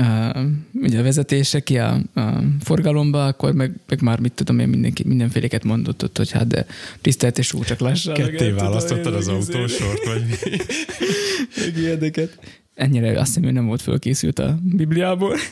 [0.00, 0.38] a,
[0.72, 5.04] ugye a vezetése ki a, a forgalomba, akkor meg, meg már mit tudom én, mindenki,
[5.06, 6.66] mindenféleket mondott ott, hogy hát de
[7.00, 8.14] tisztelt és úgy csak lassan.
[8.14, 10.56] Ketté választottad az autósort, vagy mi?
[11.64, 12.38] Meg ilyeneket.
[12.74, 15.36] Ennyire azt hiszem, hogy nem volt fölkészült a Bibliából.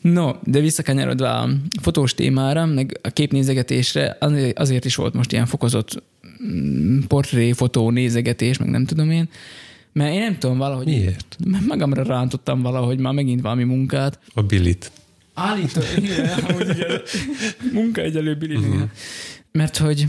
[0.00, 1.48] No, de visszakanyarodva a
[1.80, 4.18] fotós témára, meg a képnézegetésre,
[4.54, 6.02] azért is volt most ilyen fokozott
[6.46, 9.28] mm, portréfotó nézegetés, meg nem tudom én,
[9.96, 10.86] mert én nem tudom valahogy...
[10.86, 11.36] Miért?
[11.66, 14.18] Magamra rántottam valahogy már megint valami munkát.
[14.34, 14.92] A Billit.
[15.34, 16.40] Állító, igen.
[17.72, 18.82] Munka egyelő Billit, uh-huh.
[19.52, 20.06] Mert hogy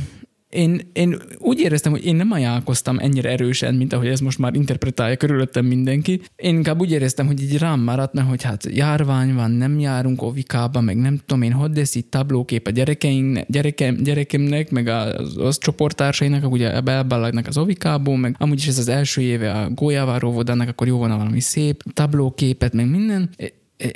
[0.50, 4.56] én, én úgy éreztem, hogy én nem ajánlkoztam ennyire erősen, mint ahogy ez most már
[4.56, 6.22] interpretálja körülöttem mindenki.
[6.36, 10.22] Én inkább úgy éreztem, hogy így rám maradt, mert hogy hát járvány van, nem járunk
[10.22, 15.38] ovikába, meg nem tudom én, hogy lesz itt tablókép a gyerekeink, gyerekem, gyerekemnek, meg az,
[15.38, 20.32] az csoporttársainak, ugye elballagnak az ovikából, meg amúgy is ez az első éve a Gólyáváró
[20.32, 23.30] vodának, akkor jó van valami szép tablóképet, meg minden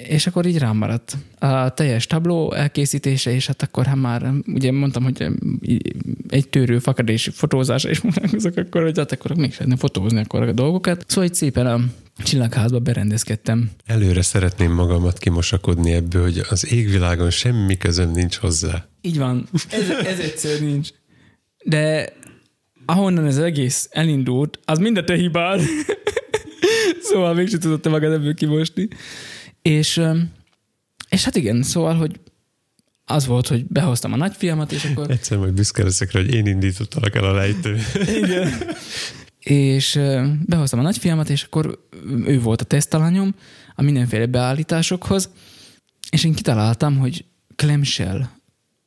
[0.07, 4.71] és akkor így rám maradt a teljes tabló elkészítése, és hát akkor hát már, ugye
[4.71, 5.27] mondtam, hogy
[6.29, 10.51] egy tőrő fakadési fotózásra is foglalkozok, akkor hogy hát akkor még szeretném fotózni akkor a
[10.51, 11.03] dolgokat.
[11.07, 11.79] Szóval itt szépen a
[12.23, 13.71] csillagházba berendezkedtem.
[13.85, 18.87] Előre szeretném magamat kimosakodni ebből, hogy az égvilágon semmi közöm nincs hozzá.
[19.01, 20.89] Így van, ez, ez egyszer nincs.
[21.63, 22.13] De
[22.85, 25.61] ahonnan ez egész elindult, az mind a te hibád.
[27.09, 28.87] szóval mégsem tudod te magad ebből kimosni.
[29.61, 30.01] És,
[31.09, 32.19] és hát igen, szóval, hogy
[33.05, 35.11] az volt, hogy behoztam a nagyfiamat, és akkor...
[35.11, 37.77] Egyszer majd büszke leszek hogy én indítottalak el a lejtő.
[38.23, 38.53] igen.
[39.39, 39.99] És
[40.45, 41.79] behoztam a nagyfiamat, és akkor
[42.25, 43.35] ő volt a tesztalanyom
[43.75, 45.29] a mindenféle beállításokhoz,
[46.09, 48.27] és én kitaláltam, hogy clamshell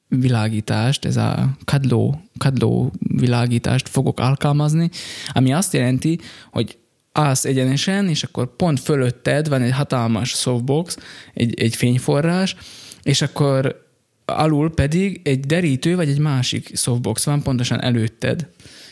[0.08, 4.90] világítást, ez a kadló, kadló világítást fogok alkalmazni,
[5.32, 6.18] ami azt jelenti,
[6.50, 6.78] hogy
[7.14, 10.96] állsz egyenesen, és akkor pont fölötted van egy hatalmas softbox,
[11.34, 12.56] egy, egy fényforrás,
[13.02, 13.82] és akkor
[14.24, 18.46] alul pedig egy derítő, vagy egy másik softbox van pontosan előtted.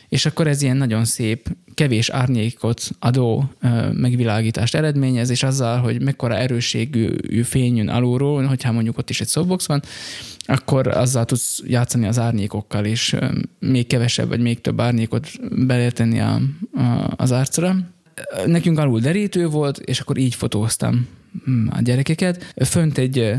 [0.08, 3.50] És akkor ez ilyen nagyon szép, kevés árnyékot adó
[3.92, 9.28] megvilágítást eredményez, és azzal, hogy mekkora erősségű fény jön alulról, hogyha mondjuk ott is egy
[9.28, 9.82] softbox van,
[10.38, 13.16] akkor azzal tudsz játszani az árnyékokkal, és
[13.58, 15.28] még kevesebb, vagy még több árnyékot
[15.66, 16.40] beletenni a,
[16.74, 17.76] a, az arcra
[18.46, 21.06] nekünk alul derítő volt, és akkor így fotóztam
[21.44, 22.54] hm, a gyerekeket.
[22.64, 23.34] Fönt egy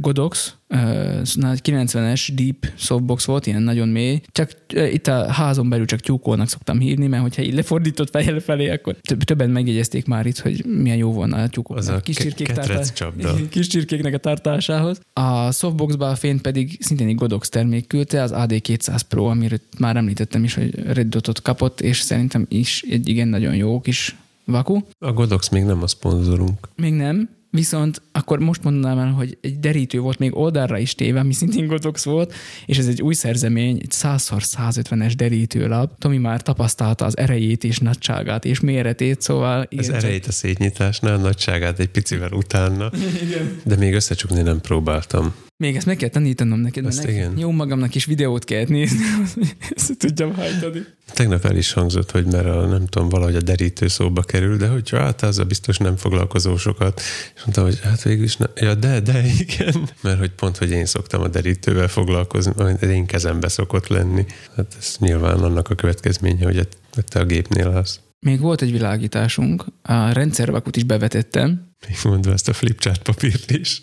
[0.00, 4.20] Godox, 90-es deep softbox volt, ilyen nagyon mély.
[4.32, 8.70] Csak itt a házon belül csak tyúkolnak szoktam hívni, mert hogyha így lefordított fejjel felé,
[8.70, 11.76] akkor többen megjegyezték már itt, hogy milyen jó volna a tyúkok.
[11.76, 12.92] Az a kis, csirkék tartás,
[13.50, 15.00] kis csirkéknek a tartásához.
[15.12, 19.96] A softboxba a fényt pedig szintén egy Godox termék küldte, az AD200 Pro, amiről már
[19.96, 24.78] említettem is, hogy Red Dotot kapott, és szerintem is egy igen nagyon jó kis vaku.
[24.98, 26.68] A Godox még nem a szponzorunk.
[26.76, 31.20] Még nem, Viszont akkor most mondanám el, hogy egy derítő volt még oldalra is téve,
[31.20, 32.34] ami szintén Godox volt,
[32.66, 35.98] és ez egy új szerzemény, egy 100x150-es derítőlap.
[35.98, 39.68] Tomi már tapasztalta az erejét és nagyságát és méretét, szóval...
[39.76, 42.90] Az erejét a szétnyitásnál, a nagyságát egy picivel utána.
[43.26, 43.60] Igen.
[43.64, 45.34] De még összecsukni nem próbáltam.
[45.58, 47.38] Még ezt meg kell tanítanom neked, mert igen.
[47.38, 49.04] jó magamnak is videót kell nézni,
[49.76, 50.84] ezt tudjam hajtani.
[51.12, 54.68] Tegnap el is hangzott, hogy mert a, nem tudom, valahogy a derítő szóba kerül, de
[54.68, 57.00] hogy hát az a biztos nem foglalkozó sokat.
[57.34, 59.90] És mondtam, hogy hát végül is, ne, ja de, de igen.
[60.00, 64.24] Mert hogy pont, hogy én szoktam a derítővel foglalkozni, az én kezembe szokott lenni.
[64.56, 66.68] Hát ez nyilván annak a következménye, hogy
[67.08, 68.00] te a gépnél állsz.
[68.20, 71.74] Még volt egy világításunk, a rendszervakut is bevetettem.
[71.88, 73.82] Még mondva ezt a flipchart papírt is.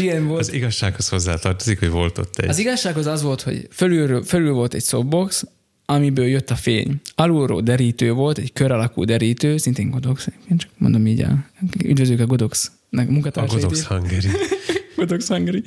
[0.00, 0.40] Igen, volt.
[0.40, 2.48] Az igazsághoz hozzátartozik, hogy volt ott egy.
[2.48, 5.44] Az igazsághoz az volt, hogy fölül, fölül volt egy softbox,
[5.84, 7.00] amiből jött a fény.
[7.14, 11.50] Alulról derítő volt, egy kör alakú derítő, szintén Godox, én csak mondom így el.
[11.84, 13.62] Üdvözlők a Godox a munkatársait.
[13.62, 14.28] Godox Hungary.
[15.02, 15.62] Godox Hungary.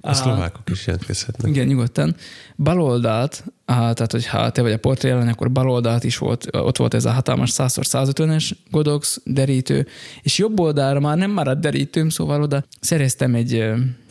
[0.00, 1.50] A szlovákok is jelentkezhetnek.
[1.50, 2.14] Igen, nyugodtan.
[2.56, 7.04] Baloldalt, tehát hogyha te vagy a portré ellen, akkor baloldalt is volt, ott volt ez
[7.04, 9.86] a hatalmas 100x150-es Godox derítő,
[10.22, 13.64] és jobb oldalra már nem maradt derítőm, szóval oda szereztem egy,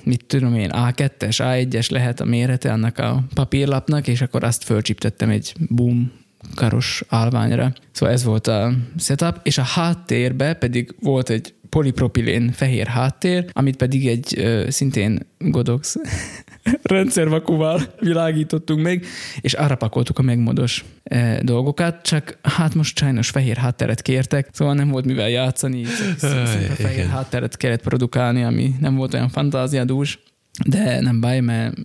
[0.03, 5.29] mit tudom én, A2-es, A1-es lehet a mérete annak a papírlapnak, és akkor azt fölcsiptettem
[5.29, 6.11] egy boom
[6.55, 7.73] karos állványra.
[7.91, 13.75] Szóval ez volt a setup, és a háttérbe pedig volt egy polipropilén fehér háttér, amit
[13.75, 15.95] pedig egy ö, szintén Godox
[16.81, 19.05] rendszervakuval világítottunk meg,
[19.41, 24.73] és arra pakoltuk a megmodos e, dolgokat, csak hát most sajnos fehér hátteret kértek, szóval
[24.73, 25.85] nem volt mivel játszani,
[26.21, 30.19] a fehér hátteret kellett produkálni, ami nem volt olyan fantáziadús,
[30.67, 31.75] de nem baj, mert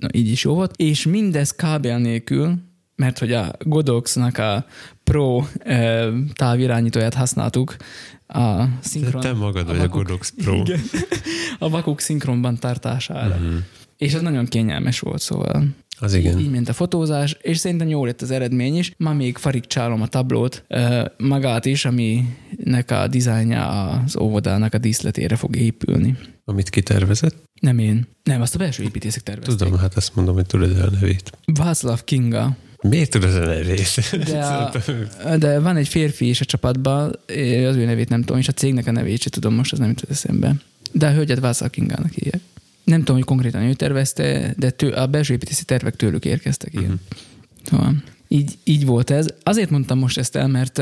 [0.00, 0.74] na, így is jó volt.
[0.76, 2.54] És mindez kábel nélkül,
[2.96, 4.66] mert hogy a Godoxnak a
[5.04, 7.76] Pro e, távirányítóját használtuk,
[8.32, 9.20] a szinkron...
[9.20, 10.54] Te magad vagy a vakuk- Godox Pro.
[10.54, 10.80] Igen.
[11.58, 13.36] A vakuk szinkronban tartására.
[13.36, 13.56] Mhm.
[13.96, 15.64] És ez nagyon kényelmes volt, szóval
[15.98, 16.38] Az igen.
[16.38, 18.92] így ment a fotózás, és szerintem jó lett az eredmény is.
[18.96, 20.64] Ma még farigcsálom a tablót,
[21.16, 26.16] magát is, aminek a dizájnja az óvodának a díszletére fog épülni.
[26.44, 27.42] Amit kitervezett?
[27.60, 28.06] Nem én.
[28.22, 29.56] Nem, azt a belső építészek tervezték.
[29.56, 31.32] Tudom, hát azt mondom, hogy tudod el a nevét.
[31.44, 32.56] Václav Kinga.
[32.82, 34.16] Miért tudod a nevét?
[34.24, 37.18] De, a, de van egy férfi is a csapatban,
[37.66, 39.88] az ő nevét nem tudom, és a cégnek a nevét sem tudom, most az nem
[39.88, 40.54] jut eszembe.
[40.92, 42.40] De a hölgyet Václav Kingának hívják.
[42.84, 47.00] Nem tudom, hogy konkrétan ő tervezte, de tő, a belső építési tervek tőlük érkeztek, igen.
[47.64, 49.26] Szóval így, így volt ez.
[49.42, 50.78] Azért mondtam most ezt el, mert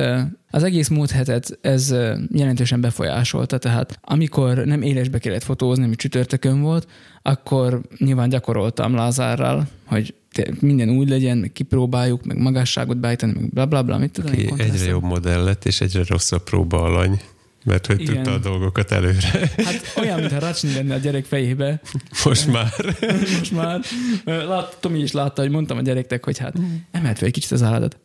[0.50, 1.94] az egész múlt hetet ez
[2.32, 6.88] jelentősen befolyásolta, tehát amikor nem élesbe kellett fotózni, ami csütörtökön volt,
[7.22, 10.14] akkor nyilván gyakoroltam Lázárral, hogy
[10.60, 14.38] minden úgy legyen, meg kipróbáljuk, meg magasságot beállítani, meg bla bla bla, mit tudom én,
[14.38, 14.76] Ki kontrasztot.
[14.78, 17.20] egyre jobb modell lett, és egyre rosszabb próba alany,
[17.64, 18.14] mert hogy Igen.
[18.14, 19.50] tudta a dolgokat előre.
[19.56, 21.80] Hát olyan, mintha racsni lenne a gyerek fejébe,
[22.24, 22.72] Most már.
[23.38, 23.80] most már.
[24.24, 26.54] Lát, Tomi is látta, hogy mondtam a gyereknek, hogy hát
[26.90, 27.98] emelt fel egy kicsit az álladat.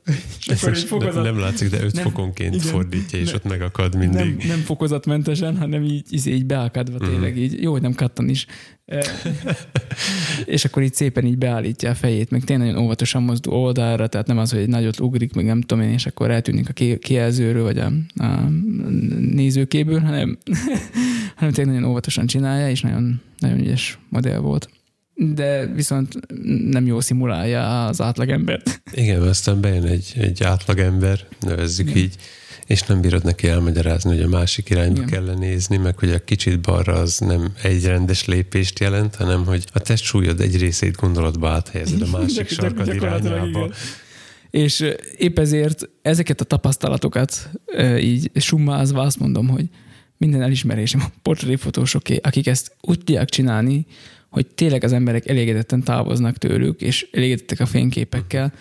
[0.45, 2.67] Nem, fokozat, nem látszik, de öt Nem, fokonként igen.
[2.67, 4.19] fordítja, és Ne- ott megakad mindig.
[4.19, 7.09] nem, nem fokozatmentesen, hanem így, így, így beákadva Mhm.
[7.11, 7.61] tényleg így.
[7.61, 8.45] Jó, hogy nem kattan is.
[10.45, 14.27] És akkor így szépen így beállítja a fejét, meg tényleg nagyon óvatosan mozdul oldalra, tehát
[14.27, 16.97] nem az, hogy egy nagyot ugrik, meg nem tudom én, és akkor eltűnik a ki-
[16.97, 17.91] kijelzőről, vagy a,
[18.23, 18.49] a
[19.19, 20.37] nézőkéből, hanem,
[21.35, 24.69] hanem tényleg nagyon óvatosan csinálja, és nagyon, nagyon ügyes modell volt.
[25.13, 26.13] De viszont
[26.71, 28.81] nem jó szimulálja az átlagembert.
[28.91, 32.03] Igen, aztán bejön egy, egy átlagember, nevezzük Igen.
[32.03, 32.15] így,
[32.65, 35.09] és nem bírod neki elmagyarázni, hogy a másik irányba Igen.
[35.09, 39.65] kell nézni, meg hogy a kicsit balra az nem egy rendes lépést jelent, hanem hogy
[39.73, 43.65] a testsúlyod egy részét gondolatba áthelyezed a másik sarkad irányába.
[43.65, 43.73] igen.
[44.49, 44.85] És
[45.17, 47.49] épp ezért ezeket a tapasztalatokat
[47.99, 49.69] így summázva azt mondom, hogy
[50.17, 53.85] minden elismerésem a portréfotósoké, akik ezt úgy tudják csinálni,
[54.29, 58.53] hogy tényleg az emberek elégedetten távoznak tőlük, és elégedettek a fényképekkel,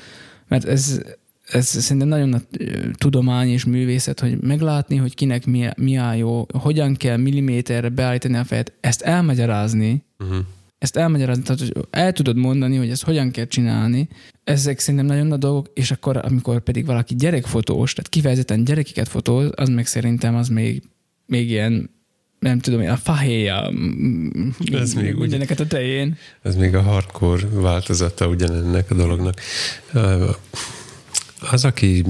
[0.49, 1.01] mert ez,
[1.45, 6.17] ez szerintem nagyon nagy ö, tudomány és művészet, hogy meglátni, hogy kinek mi, mi áll
[6.17, 10.39] jó, hogyan kell milliméterre beállítani a fejet, ezt elmagyarázni, Uh-huh.
[10.79, 14.09] ezt elmagyarázni, tehát hogy el tudod mondani, hogy ezt hogyan kell csinálni,
[14.45, 19.51] ezek szerintem nagyon nagy dolgok, és akkor, amikor pedig valaki gyerekfotós, tehát kifejezetten gyerekeket fotóz,
[19.55, 20.83] az meg szerintem az még,
[21.27, 21.91] még ilyen,
[22.39, 23.73] nem tudom, én, a fahéja,
[24.73, 26.17] Ez még mindeneket a tején.
[26.43, 29.41] Ez még a hardcore változata ugyanennek a dolognak.
[31.51, 32.05] Az, aki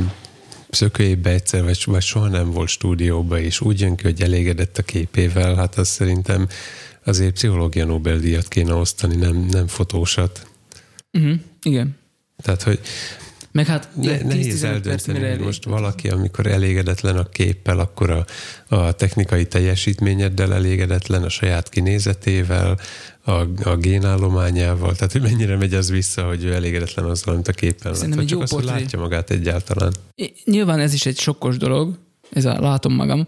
[0.70, 4.82] szökőjébe egyszer, vagy, vagy soha nem volt stúdióba, és úgy jön ki, hogy elégedett a
[4.82, 6.48] képével, hát az szerintem
[7.04, 10.46] azért pszichológia Nobel-díjat kéne osztani, nem, nem fotósat.
[11.12, 11.34] Uh-huh.
[11.62, 11.96] Igen.
[12.42, 12.80] Tehát, hogy
[13.54, 15.44] Meg hát ne, ilyen 10-15 nehéz perc, eldönteni, elég.
[15.44, 18.24] most valaki, amikor elégedetlen a képpel, akkor a,
[18.74, 22.78] a technikai teljesítményeddel elégedetlen, a saját kinézetével,
[23.24, 23.30] a,
[23.64, 27.78] a génállományával, tehát hogy mennyire megy az vissza, hogy ő elégedetlen azzal, amit a képen
[27.90, 29.92] lát, Szerintem egy csak jó hogy portré- látja magát egyáltalán.
[30.14, 31.98] I- Nyilván ez is egy sokkos dolog,
[32.32, 33.26] ez a látom magam.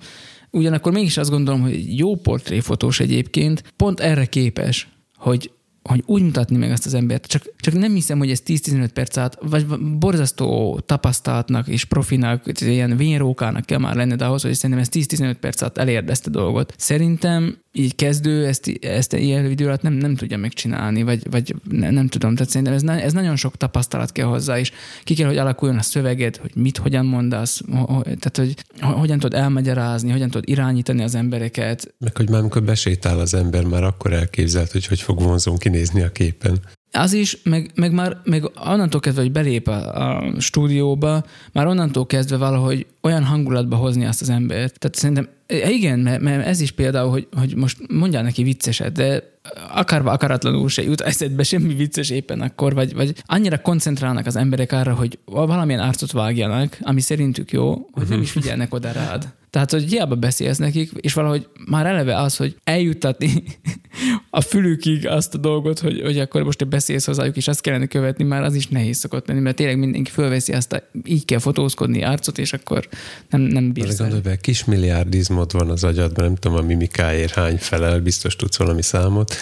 [0.50, 5.50] Ugyanakkor mégis azt gondolom, hogy jó portréfotós egyébként pont erre képes, hogy
[5.88, 7.26] hogy úgy mutatni meg ezt az embert.
[7.26, 9.66] Csak, csak nem hiszem, hogy ez 10-15 perc át, vagy
[9.98, 15.62] borzasztó tapasztalatnak és profinak, ilyen vényrókának kell már lenned ahhoz, hogy szerintem ez 10-15 perc
[15.62, 16.74] át elérd ezt a dolgot.
[16.76, 21.90] Szerintem így kezdő ezt, ezt ilyen idő alatt nem, nem tudja megcsinálni, vagy, vagy ne,
[21.90, 22.34] nem tudom.
[22.34, 24.72] Tehát szerintem ez, ez nagyon sok tapasztalat kell hozzá, és
[25.04, 27.60] ki kell, hogy alakuljon a szöveged, hogy mit, hogyan mondasz,
[28.00, 31.94] tehát hogy hogyan tudod elmagyarázni, hogyan tudod irányítani az embereket.
[31.98, 36.02] Meg hogy már amikor besétál az ember, már akkor elképzelt, hogy hogy fog vonzón kinézni
[36.02, 36.60] a képen.
[36.96, 42.06] Az is, meg, meg már meg onnantól kezdve, hogy belép a, a stúdióba, már onnantól
[42.06, 44.78] kezdve valahogy olyan hangulatba hozni azt az embert.
[44.78, 48.92] Tehát szerintem e, igen, mert, mert ez is például, hogy, hogy most mondjál neki vicceset,
[48.92, 49.34] de
[49.72, 54.72] akarva akaratlanul se jut eszedbe semmi vicces éppen akkor, vagy, vagy annyira koncentrálnak az emberek
[54.72, 59.32] arra, hogy valamilyen arcot vágjanak, ami szerintük jó, hogy nem is figyelnek oda rád.
[59.56, 63.42] Tehát, hogy hiába beszélsz nekik, és valahogy már eleve az, hogy eljuttatni
[64.30, 67.86] a fülükig azt a dolgot, hogy, hogy akkor most te beszélsz hozzájuk, és azt kellene
[67.86, 71.38] követni, már az is nehéz szokott lenni, mert tényleg mindenki fölveszi azt a, így kell
[71.38, 72.88] fotózkodni arcot, és akkor
[73.30, 73.98] nem, nem bírsz.
[73.98, 78.56] Gondolj be, kis milliárdizmot van az agyadban, nem tudom a mimikáért hány felel, biztos tudsz
[78.56, 79.34] valami számot,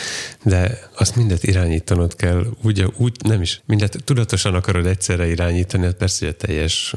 [0.45, 5.95] de azt mindet irányítanod kell, úgy, úgy nem is, mindet tudatosan akarod egyszerre irányítani, hát
[5.95, 6.95] persze, hogy a teljes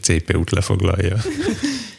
[0.00, 1.16] CPU-t lefoglalja.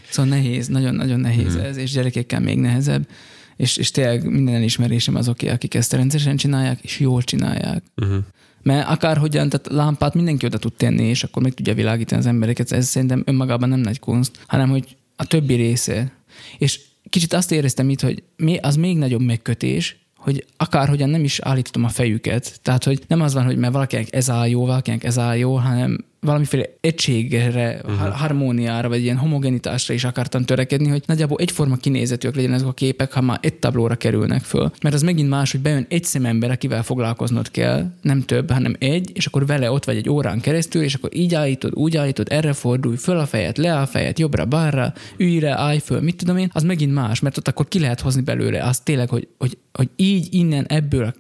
[0.10, 1.64] Szóval nehéz, nagyon-nagyon nehéz hmm.
[1.64, 3.08] ez, és gyerekekkel még nehezebb.
[3.56, 7.84] És, és tényleg minden elismerésem az oké, akik ezt rendszeresen csinálják, és jól csinálják.
[7.96, 8.18] Uh-huh.
[8.62, 12.72] Mert akárhogyan, tehát lámpát mindenki oda tud tenni, és akkor meg tudja világítani az embereket.
[12.72, 16.12] Ez szerintem önmagában nem nagy kunst, hanem hogy a többi része.
[16.58, 16.80] És
[17.10, 18.24] kicsit azt éreztem itt, hogy
[18.62, 22.60] az még nagyobb megkötés, hogy akárhogyan nem is állítottam a fejüket.
[22.62, 25.56] Tehát, hogy nem az van, hogy mert valakinek ez áll jó, valakinek ez áll jó,
[25.56, 28.16] hanem valamiféle egységre, uh-huh.
[28.16, 33.14] harmóniára, vagy ilyen homogenitásra is akartam törekedni, hogy nagyjából egyforma kinézetűek legyen ezek a képek,
[33.14, 34.72] ha már egy tablóra kerülnek föl.
[34.82, 39.12] Mert az megint más, hogy bejön egy szemember, akivel foglalkoznod kell, nem több, hanem egy,
[39.14, 42.54] és akkor vele ott vagy egy órán keresztül, és akkor így állítod, úgy állítod, erre
[42.54, 46.38] fordulj, föl a fejet, le a fejet, jobbra, balra, ülj re, állj föl, mit tudom
[46.38, 49.58] én, az megint más, mert ott akkor ki lehet hozni belőle azt tényleg, hogy, hogy,
[49.74, 51.14] hogy így innen ebből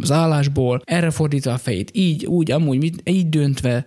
[0.00, 3.84] az állásból erre fordítva a fejét, így, úgy, amúgy, így döntve,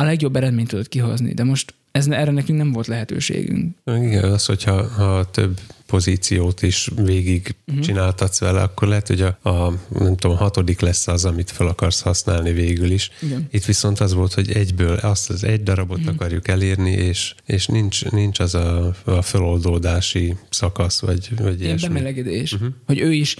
[0.00, 3.76] a legjobb eredményt tudod kihozni, de most ez, erre nekünk nem volt lehetőségünk.
[3.84, 7.84] Igen, az, hogyha ha több pozíciót is végig uh-huh.
[7.84, 12.00] csináltatsz vele, akkor lehet, hogy a, a nem tudom, hatodik lesz az, amit fel akarsz
[12.00, 13.10] használni végül is.
[13.22, 13.48] Igen.
[13.50, 16.14] Itt viszont az volt, hogy egyből azt az egy darabot uh-huh.
[16.14, 22.52] akarjuk elérni, és, és nincs, nincs az a, a feloldódási szakasz, vagy, vagy Ilyen bemelegedés,
[22.52, 22.68] uh-huh.
[22.86, 23.36] hogy ő is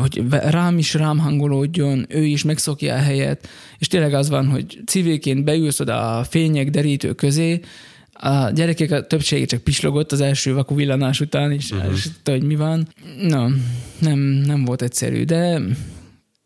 [0.00, 3.48] hogy rám is rám hangolódjon, ő is megszokja a helyet,
[3.78, 7.60] és tényleg az van, hogy civilként beülsz oda a fények, derítő közé,
[8.22, 11.92] a gyerekek a többsége csak pislogott az első vaku villanás után, és, uh-huh.
[11.92, 12.88] és tudta, hogy mi van.
[13.20, 13.46] No,
[13.98, 15.60] nem, nem volt egyszerű, de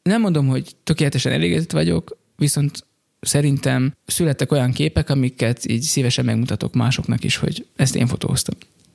[0.02, 2.86] nem mondom, hogy tökéletesen elégedett vagyok, viszont
[3.20, 8.54] szerintem születtek olyan képek, amiket így szívesen megmutatok másoknak is, hogy ezt én fotóztam.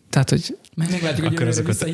[0.10, 1.86] Tehát, hogy meglátjuk, hogy Akkor azokat,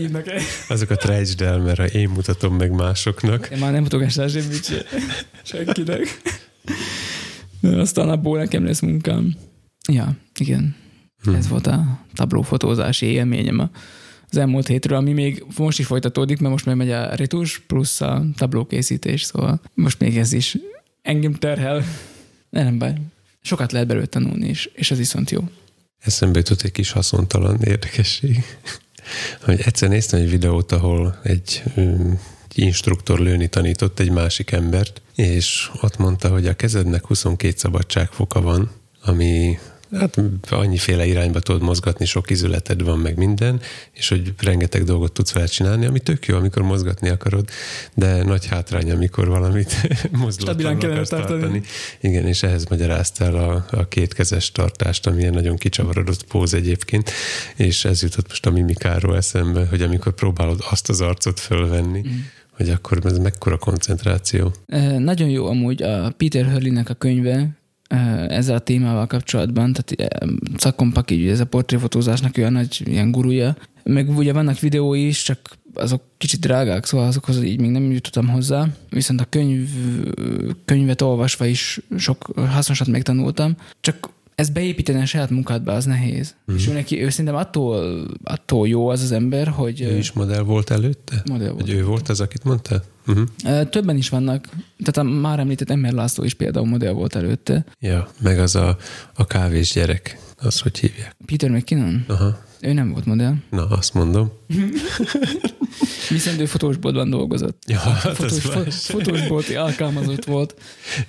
[0.68, 3.50] azokat rejtsd el, mert ha én mutatom meg másoknak.
[3.52, 4.86] Én már nem mutogassál semmit se,
[5.44, 6.22] senkinek.
[7.60, 9.36] De aztán abból nekem lesz munkám.
[9.92, 10.76] Ja, igen.
[11.24, 11.36] Hmm.
[11.36, 13.70] Ez volt a tablófotózási élményem
[14.30, 18.02] az elmúlt hétről, ami még most is folytatódik, mert most már megy a retus plusz
[18.02, 20.58] a tablókészítés, szóval most még ez is
[21.02, 21.84] engem terhel.
[22.50, 22.94] De nem baj.
[23.42, 25.40] Sokat lehet belőle tanulni, és, és ez viszont jó.
[26.00, 28.44] Eszembe jutott egy kis haszontalan érdekesség,
[29.42, 31.64] hogy egyszer néztem egy videót, ahol egy,
[32.56, 38.72] instruktor lőni tanított egy másik embert, és ott mondta, hogy a kezednek 22 szabadságfoka van,
[39.02, 39.60] ami
[40.00, 45.32] Hát annyiféle irányba tudod mozgatni, sok izületed van, meg minden, és hogy rengeteg dolgot tudsz
[45.32, 47.50] vele csinálni, ami tök jó, amikor mozgatni akarod,
[47.94, 49.74] de nagy hátrány, amikor valamit
[50.12, 51.40] mozdulatlanul akarsz tartani.
[51.40, 51.62] tartani.
[52.00, 57.12] Igen, és ehhez magyarázta el a, a kétkezes tartást, ami ilyen nagyon kicsavarodott póz egyébként,
[57.56, 62.44] és ez jutott most a mimikáról eszembe, hogy amikor próbálod azt az arcot fölvenni, mm
[62.56, 64.54] hogy akkor ez mekkora koncentráció.
[64.98, 67.50] Nagyon jó amúgy a Peter Hurley-nek a könyve,
[68.28, 70.24] ezzel a témával kapcsolatban, tehát
[70.58, 73.56] Szakompak így, ez a portréfotózásnak olyan nagy ilyen gurúja.
[73.84, 78.28] Meg ugye vannak videói is, csak azok kicsit drágák, szóval azokhoz így még nem jutottam
[78.28, 78.68] hozzá.
[78.90, 79.70] Viszont a könyv,
[80.66, 83.56] könyvet olvasva is sok hasznosat megtanultam.
[83.82, 86.36] Csak ez beépíteni a saját munkádba, az nehéz.
[86.52, 86.56] Mm.
[86.56, 89.82] És ő neki, ő szerintem attól, attól jó az az ember, hogy...
[89.82, 91.22] Ő is modell volt előtte?
[91.30, 91.62] Modell volt.
[91.62, 92.84] Hogy ő volt az, akit mondta?
[93.08, 93.70] Uh-huh.
[93.70, 94.50] Többen is vannak.
[94.84, 97.66] Tehát a már említett Emmer László is például modell volt előtte.
[97.80, 98.78] Ja, meg az a,
[99.14, 100.20] a kávés gyerek.
[100.42, 101.16] Azt hogy hívják?
[101.26, 102.06] Peter McKinnon?
[102.08, 102.38] Aha.
[102.60, 103.34] Ő nem volt modell.
[103.50, 104.32] Na, azt mondom.
[106.10, 107.64] Viszont ő fotósboltban dolgozott.
[107.68, 110.56] Ja, hát Fotós, fo- fotósbolti alkalmazott volt.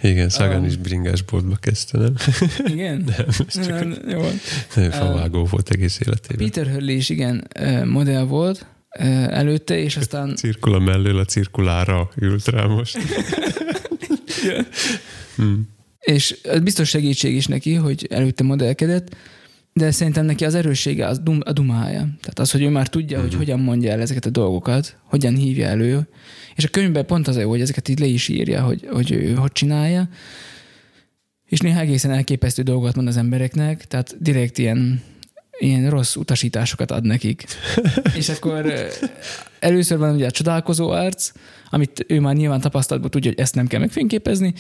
[0.03, 2.15] Igen, Szagan um, is bringásboltba kezdte, nem?
[2.75, 3.05] Igen?
[3.17, 4.31] nem, csak nem, jó.
[4.91, 6.47] Favágó uh, volt egész életében.
[6.47, 7.49] Peter Hurley is igen
[7.85, 8.67] modell volt,
[9.29, 10.37] előtte, és aztán...
[10.37, 12.99] Cirkula mellől a cirkulára ült rá most.
[15.37, 15.69] hmm.
[16.01, 19.17] És biztos segítség is neki, hogy előtte modellkedett,
[19.77, 21.99] de szerintem neki az erőssége az dum, a dumája.
[21.99, 23.23] Tehát az, hogy ő már tudja, uh-huh.
[23.23, 23.39] hogy mhm.
[23.39, 26.09] hogyan mondja el ezeket a dolgokat, hogyan hívja elő.
[26.55, 29.35] És a könyvben pont az jó, hogy ezeket így le is írja, hogy, hogy ő
[29.35, 30.09] hogy csinálja.
[31.45, 35.03] És néha egészen elképesztő dolgokat mond az embereknek, tehát direkt ilyen,
[35.59, 37.45] ilyen rossz utasításokat ad nekik.
[38.19, 38.73] és akkor
[39.59, 41.33] először van ugye a csodálkozó arc,
[41.71, 44.55] amit ő már nyilván tapasztalatból tudja, hogy ezt nem kell megfényképezni,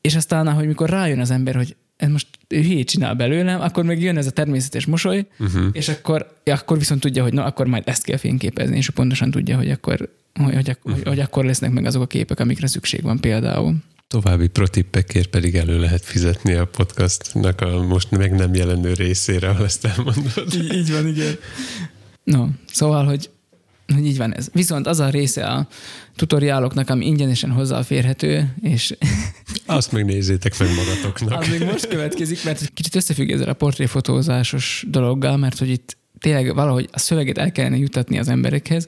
[0.00, 4.02] és aztán, ahogy mikor rájön az ember, hogy ez most hülyét csinál belőlem, akkor meg
[4.02, 5.64] jön ez a természetes mosoly, uh-huh.
[5.72, 9.56] és akkor, akkor viszont tudja, hogy na, akkor majd ezt kell fényképezni, és pontosan tudja,
[9.56, 11.06] hogy akkor, hogy, hogy, uh-huh.
[11.06, 13.76] hogy akkor lesznek meg azok a képek, amikre szükség van például.
[14.08, 19.64] További protippekért pedig elő lehet fizetni a podcastnak a most meg nem jelenő részére, ha
[19.64, 20.54] ezt elmondod.
[20.54, 21.34] Így, így van, igen.
[22.24, 23.30] No, szóval, hogy
[23.94, 24.48] hogy így van ez.
[24.52, 25.68] Viszont az a része a
[26.16, 28.96] tutoriáloknak, ami ingyenesen hozzáférhető, és...
[29.66, 31.40] Azt meg nézzétek meg magatoknak.
[31.40, 36.54] az még most következik, mert kicsit összefügg ezzel a portréfotózásos dologgal, mert hogy itt tényleg
[36.54, 38.86] valahogy a szöveget el kellene jutatni az emberekhez.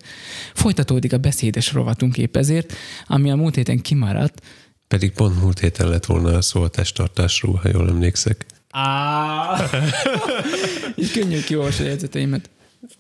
[0.55, 2.73] Folytatódik a beszédes rovatunk épp ezért,
[3.07, 4.43] ami a múlt héten kimaradt.
[4.89, 8.47] Pedig pont múlt héten lett volna a szó a testtartásról, ha jól emlékszek.
[8.71, 9.71] Á,
[10.97, 12.51] így könnyű kiolvasni a jegyzeteimet.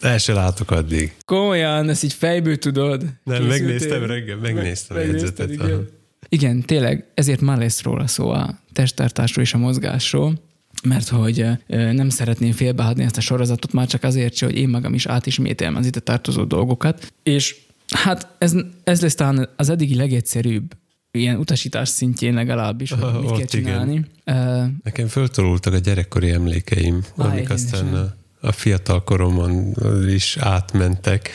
[0.00, 1.14] El se látok addig.
[1.24, 3.02] Komolyan, ezt így fejből tudod.
[3.02, 3.48] Nem, Készültél?
[3.48, 5.50] megnéztem reggel, megnéztem Meg, a jegyzetet.
[5.50, 5.88] Igen.
[6.28, 10.34] igen, tényleg, ezért már lesz róla szó a testtartásról és a mozgásról,
[10.82, 15.06] mert hogy nem szeretném félbehagyni ezt a sorozatot, már csak azért hogy én magam is
[15.06, 17.56] átismételjem az ide tartozó dolgokat, és
[17.92, 18.54] hát ez,
[18.84, 20.74] ez lesz talán az eddigi legegyszerűbb
[21.10, 24.04] ilyen utasítás szintjén legalábbis, hogy mit kell csinálni.
[24.24, 24.80] Igen.
[24.84, 29.74] Nekem föltolultak a gyerekkori emlékeim, amik aztán a a fiatal koromon
[30.08, 31.30] is átmentek.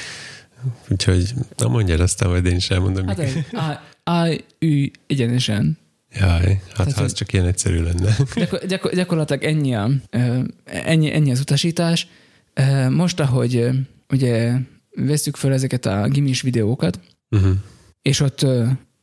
[0.89, 3.07] Úgyhogy, na mondjad, aztán majd én is elmondom.
[3.07, 5.77] Hát A, Ü egyenesen.
[6.19, 8.15] Jaj, hát Tehát, ha ez csak ilyen egyszerű lenne.
[8.35, 9.89] Gyakor, gyakor, gyakorlatilag ennyi, a,
[10.63, 12.07] ennyi, ennyi az utasítás.
[12.89, 13.69] Most, ahogy
[14.09, 14.53] ugye
[14.95, 16.99] veszük fel ezeket a gimis videókat,
[17.29, 17.55] uh-huh.
[18.01, 18.45] és ott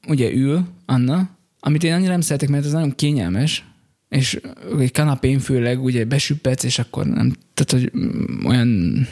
[0.07, 1.29] ugye ül Anna,
[1.61, 3.65] amit én annyira nem szeretek, mert ez nagyon kényelmes,
[4.15, 4.41] és
[4.79, 7.93] egy kanapén főleg ugye besüppetsz, és akkor nem, tehát hogy
[8.47, 9.07] olyan,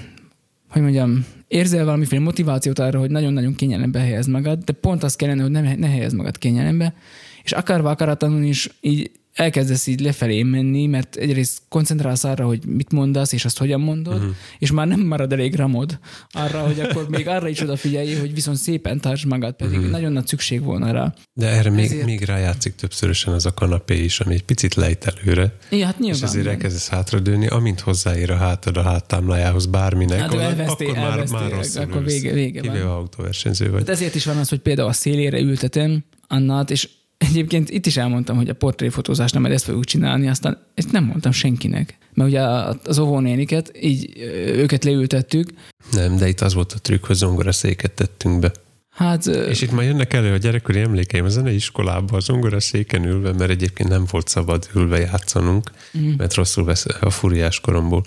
[0.69, 5.43] hogy mondjam, érzel valamiféle motivációt arra, hogy nagyon-nagyon kényelembe helyez magad, de pont azt kellene,
[5.43, 6.95] hogy ne, ne helyez magad kényelembe,
[7.43, 12.93] és akarva akaratlanul is így elkezdesz így lefelé menni, mert egyrészt koncentrálsz arra, hogy mit
[12.93, 14.35] mondasz, és azt hogyan mondod, uh-huh.
[14.59, 15.99] és már nem marad elég ramod
[16.31, 19.91] arra, hogy akkor még arra is odafigyelj, hogy viszont szépen tartsd magad, pedig uh-huh.
[19.91, 21.15] nagyon nagy szükség volna rá.
[21.33, 21.75] De erre ezért...
[21.91, 25.57] még, még rájátszik többszörösen az a kanapé is, ami egy picit lejt előre.
[25.71, 26.19] Ja, hát nyilván.
[26.19, 30.97] És ezért elkezdesz hátradőni, amint hozzáér a hátad a háttámlájához bárminek, hát, akkor, elveszté, akkor
[30.97, 32.81] már, már rosszul akkor vége, vége van.
[32.81, 33.81] autóversenyző vagy.
[33.81, 36.89] Hát ezért is van az, hogy például a szélére ültetem Annát, és
[37.29, 41.33] Egyébként itt is elmondtam, hogy a portréfotózás nem, ezt fogjuk csinálni, aztán ezt nem mondtam
[41.33, 41.99] senkinek.
[42.15, 42.41] Mert ugye
[42.85, 44.13] az óvónéniket, így
[44.47, 45.49] őket leültettük.
[45.93, 48.53] Nem, de itt az volt a trükk, hogy zongora széket tettünk be.
[48.91, 53.05] Hát, és itt már jönnek elő a gyerekkori emlékeim a zenei iskolában, a zongora széken
[53.05, 56.13] ülve, mert egyébként nem volt szabad ülve játszanunk, mm.
[56.17, 58.05] mert rosszul vesz a furiás koromból,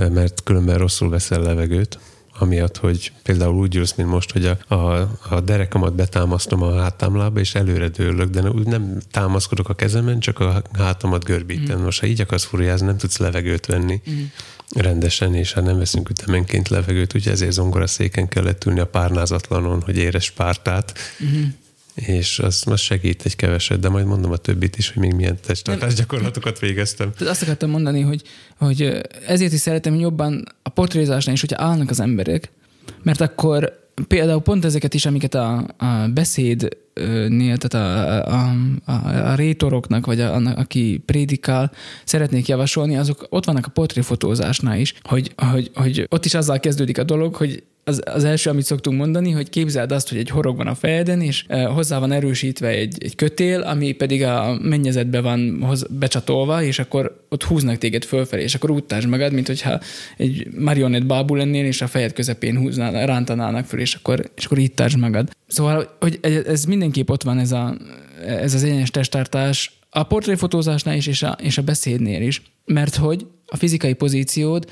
[0.00, 0.12] mm.
[0.12, 1.98] mert különben rosszul veszel levegőt
[2.42, 7.40] amiatt, hogy például úgy ülsz, mint most, hogy a, a, a derekamat betámasztom a hátámlába,
[7.40, 11.78] és előre dőlök, de úgy nem támaszkodok a kezemen, csak a hátamat görbítem.
[11.78, 11.82] Mm.
[11.82, 14.22] Most, ha így akarsz furiázni, nem tudsz levegőt venni mm.
[14.74, 19.82] rendesen, és hát nem veszünk ütemenként levegőt, úgyhogy ezért zongora széken kellett ülni a párnázatlanon,
[19.82, 20.98] hogy éres pártát.
[21.24, 21.44] Mm
[21.94, 25.38] és az most segít egy keveset, de majd mondom a többit is, hogy még milyen
[25.46, 27.12] testtartás gyakorlatokat végeztem.
[27.12, 28.22] Tehát azt akartam mondani, hogy,
[28.58, 32.50] hogy ezért is szeretem jobban a portrézásnál is, hogyha állnak az emberek,
[33.02, 39.34] mert akkor például pont ezeket is, amiket a, a beszédnél, tehát a, a, a, a
[39.34, 41.72] rétoroknak, vagy a, a, aki prédikál,
[42.04, 46.98] szeretnék javasolni, azok ott vannak a portréfotózásnál is, hogy, hogy, hogy ott is azzal kezdődik
[46.98, 50.56] a dolog, hogy az, az első, amit szoktunk mondani, hogy képzeld azt, hogy egy horog
[50.56, 55.20] van a fejeden, és e, hozzá van erősítve egy, egy kötél, ami pedig a mennyezetbe
[55.20, 59.46] van hoz, becsatolva, és akkor ott húznak téged fölfelé, és akkor úgy tárgy magad, mint
[59.46, 59.80] hogyha
[60.16, 64.58] egy marionett bábú lennél, és a fejed közepén húznál, rántanának föl, és akkor, és akkor
[64.58, 65.30] itt tárgy magad.
[65.46, 67.76] Szóval, hogy ez mindenképp ott van ez, a,
[68.26, 73.26] ez az egyenes testtartás, a portréfotózásnál is, és a, és a beszédnél is, mert hogy
[73.46, 74.70] a fizikai pozíciód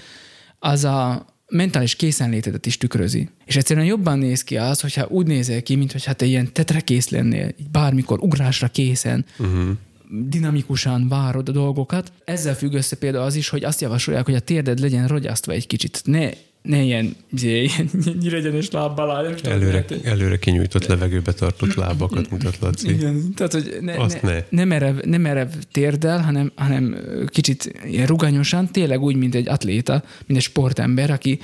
[0.59, 3.29] az a, mentális készenlétedet is tükrözi.
[3.45, 6.53] És egyszerűen jobban néz ki az, hogyha úgy nézel ki, mint hogy hát te ilyen
[6.53, 9.71] tetrekész lennél, bármikor ugrásra készen, uh-huh.
[10.09, 12.13] dinamikusan várod a dolgokat.
[12.25, 15.67] Ezzel függ össze például az is, hogy azt javasolják, hogy a térded legyen rogyasztva egy
[15.67, 16.01] kicsit.
[16.05, 16.31] Ne
[16.63, 17.91] ne ilyen, izé, ilyen
[18.21, 19.35] nyiregyenes lábbal áll.
[19.43, 22.91] Előre, lehet- előre kinyújtott levegőbe tartott lábakat mutat Laci.
[22.91, 24.45] Igen, tehát, hogy ne, Azt ne, ne.
[24.49, 24.65] ne.
[24.65, 26.97] merev, ne merev térdel, hanem, hanem
[27.27, 31.39] kicsit ilyen ruganyosan, tényleg úgy, mint egy atléta, mint egy sportember, aki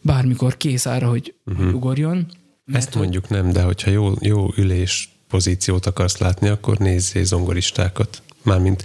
[0.00, 1.74] bármikor kész arra, hogy uh-huh.
[1.74, 2.26] ugorjon.
[2.72, 8.22] Ezt mondjuk nem, de hogyha jó, jó ülés pozíciót akarsz látni, akkor nézzél zongoristákat.
[8.48, 8.84] Mármint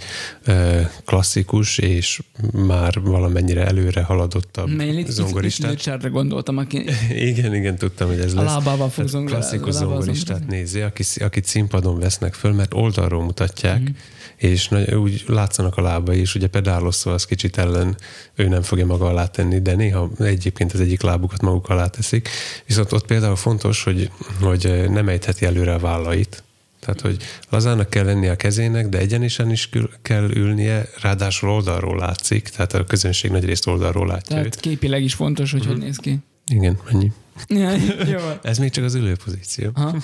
[1.04, 5.70] klasszikus és már valamennyire előre haladottabb itt zongoristát.
[5.70, 6.84] Richardra gondoltam, aki
[7.30, 8.52] Igen, igen, tudtam, hogy ez A lesz.
[8.52, 13.94] lábával fog zongorázni, Klasszikus zongoristát nézi, aki, akit színpadon vesznek föl, mert oldalról mutatják, mm.
[14.36, 17.96] és nagy, úgy látszanak a lábai, és ugye pedálozva az kicsit ellen
[18.34, 22.28] ő nem fogja maga alá tenni, de néha egyébként az egyik lábukat maguk alá teszik.
[22.66, 24.10] Viszont ott például fontos, hogy,
[24.40, 26.43] hogy nem ejtheti előre a vállait,
[26.84, 27.16] tehát, hogy
[27.50, 29.68] lazának kell lennie a kezének, de egyenesen is
[30.02, 34.60] kell ülnie, ráadásul oldalról látszik, tehát a közönség nagy részt oldalról látja tehát őt.
[34.60, 36.18] képileg is fontos, hogy hogy néz ki.
[36.46, 37.12] Igen, ennyi.
[37.48, 37.70] Ja,
[38.06, 38.18] jó.
[38.42, 39.70] Ez még csak az ülőpozíció.
[39.74, 39.96] Aha.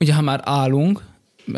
[0.00, 1.02] Ugye, ha már állunk,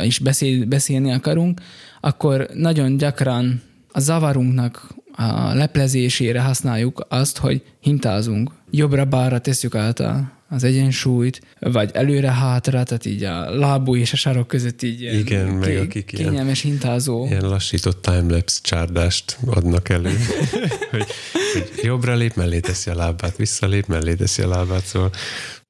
[0.01, 1.61] és beszél, beszélni akarunk,
[2.01, 8.51] akkor nagyon gyakran a zavarunknak a leplezésére használjuk azt, hogy hintázunk.
[8.71, 14.47] Jobbra-balra tesszük át a, az egyensúlyt, vagy előre-hátra, tehát így a lábú és a sarok
[14.49, 17.27] között így ilyen Igen, meg ké- akik ilyen- kényelmes hintázó.
[17.27, 20.11] Ilyen lassított timelapse csárdást adnak elő,
[20.91, 21.07] hogy,
[21.53, 25.11] hogy jobbra lép, mellé teszi a lábát, visszalép, mellé teszi a lábát, szóval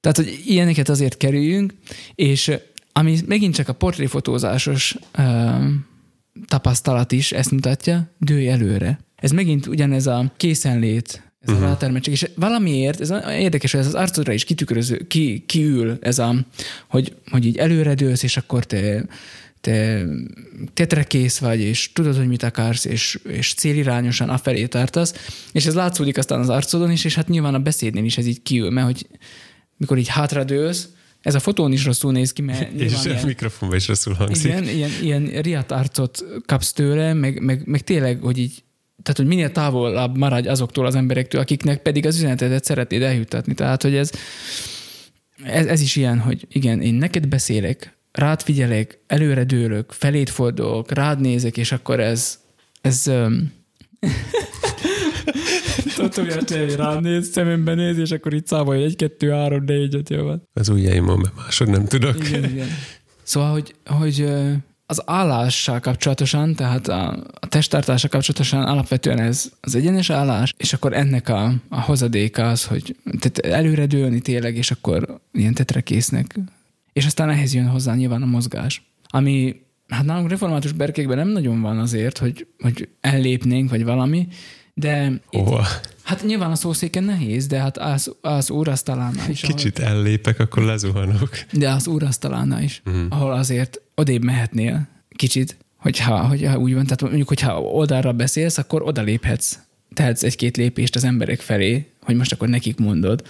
[0.00, 1.74] Tehát, hogy ilyeneket azért kerüljünk,
[2.14, 2.54] és ö,
[2.92, 5.48] ami megint csak a portréfotózásos ö,
[6.46, 8.98] tapasztalat is ezt mutatja, dőj előre.
[9.16, 11.66] Ez megint ugyanez a készenlét, ez uh-huh.
[11.66, 16.18] a rátermettség, és valamiért, ez érdekes, hogy ez az arcodra is kitükröző, ki, kiül ez
[16.18, 16.34] a,
[16.88, 19.04] hogy, hogy így előre dőlsz, és akkor te,
[19.60, 20.06] te
[20.74, 25.14] tetrekész vagy, és tudod, hogy mit akarsz, és, és célirányosan afelé tartasz,
[25.52, 28.42] és ez látszódik aztán az arcodon is, és hát nyilván a beszédnél is ez így
[28.42, 29.06] kiül, mert hogy
[29.76, 30.88] mikor így hátradőlsz,
[31.20, 34.14] ez a fotón is rosszul néz ki, mert és nyilván a ilyen, mikrofonba is rosszul
[34.14, 34.44] hangzik.
[34.44, 38.62] igen, ilyen, ilyen riadt arcot kapsz tőle, meg, meg, meg tényleg, hogy így
[39.04, 43.54] tehát, hogy minél távolabb maradj azoktól az emberektől, akiknek pedig az üzenetedet szeretnéd eljuttatni.
[43.54, 44.10] Tehát, hogy ez,
[45.44, 50.92] ez, ez is ilyen, hogy igen, én neked beszélek, rád figyelek, előre dőlök, felét fordulok,
[50.92, 52.38] rád nézek, és akkor ez,
[52.80, 53.04] ez
[55.96, 60.10] Tudtam, hogy rád néz, szemembe néz, és akkor itt számolja egy, kettő, három, négy, öt,
[60.10, 60.48] jó van.
[60.52, 62.28] Az ujjaimon be másod nem tudok.
[62.28, 62.68] Igen, igen.
[63.22, 64.26] Szóval, hogy, hogy
[64.86, 67.08] az állással kapcsolatosan, tehát a,
[67.40, 72.64] a testtartással kapcsolatosan alapvetően ez az egyenes állás, és akkor ennek a, a hozadéka az,
[72.64, 76.38] hogy tehát előre dőlni tényleg, és akkor ilyen tetrekésznek.
[76.92, 79.56] És aztán ehhez jön hozzá nyilván a mozgás, ami
[79.88, 84.28] hát nálunk református berkékben nem nagyon van azért, hogy, hogy ellépnénk, vagy valami,
[84.74, 85.66] de itt, Hova?
[86.02, 89.42] hát nyilván a szószéken nehéz, de hát az, az úrasztalánál is.
[89.42, 91.30] ahol- Kicsit ellépek, akkor lezuhanok.
[91.52, 93.02] de az úrasztalánál is, uh-huh.
[93.08, 98.82] ahol azért odébb mehetnél kicsit, hogyha, hogyha úgy van, tehát mondjuk, hogyha oldalra beszélsz, akkor
[98.82, 99.58] oda léphetsz,
[99.94, 103.22] tehetsz egy-két lépést az emberek felé, hogy most akkor nekik mondod.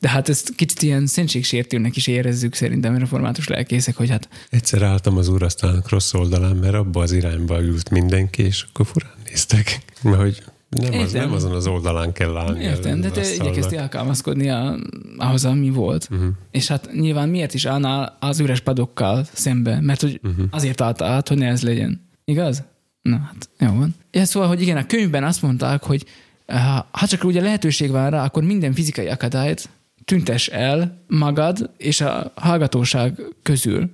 [0.00, 5.16] De hát ezt kicsit ilyen szentségsértőnek is érezzük szerintem református lelkészek, hogy hát Egyszer álltam
[5.16, 9.80] az úrasztalnak rossz oldalán, mert abba az irányba ült mindenki, és akkor furán néztek.
[10.02, 12.62] Mert hogy nem, az, nem azon az oldalán kell állni.
[12.62, 14.76] értem, de te igyekeztél alkalmazkodni a,
[15.16, 16.08] ahhoz, ami volt.
[16.10, 16.28] Uh-huh.
[16.50, 19.80] És hát nyilván miért is állnál az üres padokkal szembe?
[19.80, 20.44] Mert hogy uh-huh.
[20.50, 22.08] azért álltál át, hogy ne ez legyen.
[22.24, 22.62] Igaz?
[23.02, 23.94] Na hát, jó van.
[24.10, 26.04] Ja, szóval, hogy igen, a könyvben azt mondták, hogy
[26.46, 29.68] eh, ha csak ugye lehetőség van rá, akkor minden fizikai akadályt
[30.04, 33.90] tüntes el magad és a hallgatóság közül.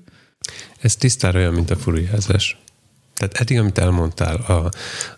[0.81, 2.59] Ez tisztára olyan, mint a furiázás.
[3.15, 4.71] Tehát eddig, amit elmondtál, a,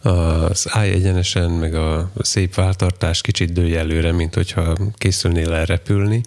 [0.08, 6.22] az állj egyenesen, meg a szép váltartás kicsit dőj előre, mint hogyha készülnél el repülni,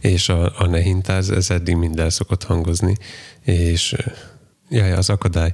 [0.00, 2.96] és a, a ne hintáz, ez eddig mind el szokott hangozni,
[3.44, 3.96] és
[4.68, 5.52] jaj, az akadály,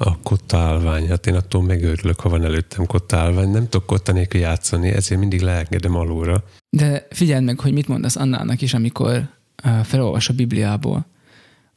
[0.00, 4.88] a kottálvány, hát én attól megőrülök, ha van előttem kottálvány, nem tudok kotta nélkül játszani,
[4.88, 6.44] ezért mindig leengedem alulra.
[6.70, 9.28] De figyeld meg, hogy mit mondasz Annának is, amikor
[9.64, 11.06] uh, felolvas a Bibliából.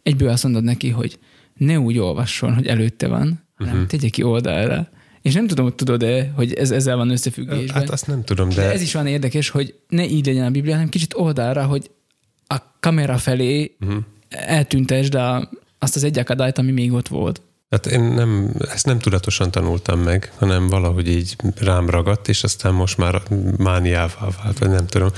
[0.04, 1.20] Egyből azt mondod neki, hogy
[1.66, 3.88] ne úgy olvasson, hogy előtte van, hanem uh-huh.
[3.88, 4.90] tegye ki oldalra.
[5.22, 7.76] És nem tudom, hogy tudod-e, hogy ez ezzel van összefüggésben.
[7.76, 10.50] Hát azt nem tudom, de, de ez is van érdekes, hogy ne így legyen a
[10.50, 11.92] Biblia, hanem kicsit oldalra, hogy
[12.48, 14.04] a kamera felé uh-huh.
[14.30, 15.50] eltüntesd a,
[15.80, 17.42] azt az egy akadályt, ami még ott volt.
[17.72, 22.74] Hát én nem, ezt nem tudatosan tanultam meg, hanem valahogy így rám ragadt, és aztán
[22.74, 23.22] most már
[23.58, 25.10] mániává vált, vagy nem tudom.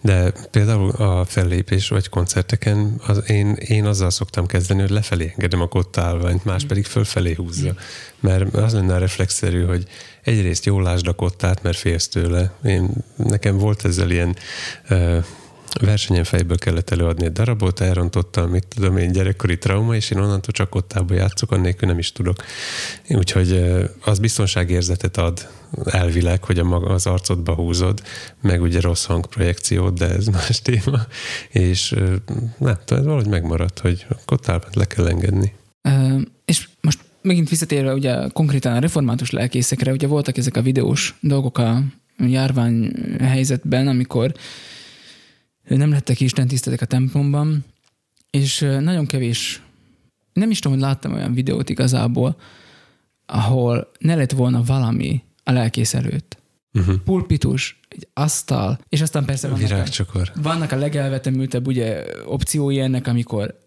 [0.00, 5.60] De például a fellépés vagy koncerteken az én, én azzal szoktam kezdeni, hogy lefelé engedem
[5.60, 7.74] a kottálványt, más pedig fölfelé húzza.
[8.20, 9.86] Mert az lenne a reflexzerű, hogy
[10.22, 12.52] egyrészt jól lásd a kottát, mert félsz tőle.
[12.64, 14.36] Én, nekem volt ezzel ilyen
[14.90, 15.24] uh,
[15.80, 20.52] versenyen fejből kellett előadni egy darabot, elrontottam, mit tudom én, gyerekkori trauma, és én onnantól
[20.52, 22.36] csak ottába játszok, annélkül nem is tudok.
[23.08, 23.64] Úgyhogy
[24.04, 25.48] az biztonságérzetet ad
[25.84, 28.02] elvileg, hogy a maga az arcodba húzod,
[28.42, 31.00] meg ugye rossz hangprojekciót, de ez más téma,
[31.48, 31.94] és
[32.58, 35.52] nem tudom, ez valahogy megmaradt, hogy a kottálban le kell engedni.
[35.82, 41.14] Uh, és most megint visszatérve ugye konkrétan a református lelkészekre, ugye voltak ezek a videós
[41.20, 41.82] dolgok a
[42.18, 44.32] járvány helyzetben, amikor
[45.76, 47.64] nem lettek Isten tisztelek a templomban,
[48.30, 49.62] és nagyon kevés,
[50.32, 52.36] nem is tudom, hogy láttam olyan videót igazából,
[53.26, 56.38] ahol ne lett volna valami a lelkész előtt.
[56.72, 56.96] Uh-huh.
[56.96, 63.58] Pulpitus, egy asztal, és aztán persze vannak a, vannak a legelvetemültebb ugye opciói ennek, amikor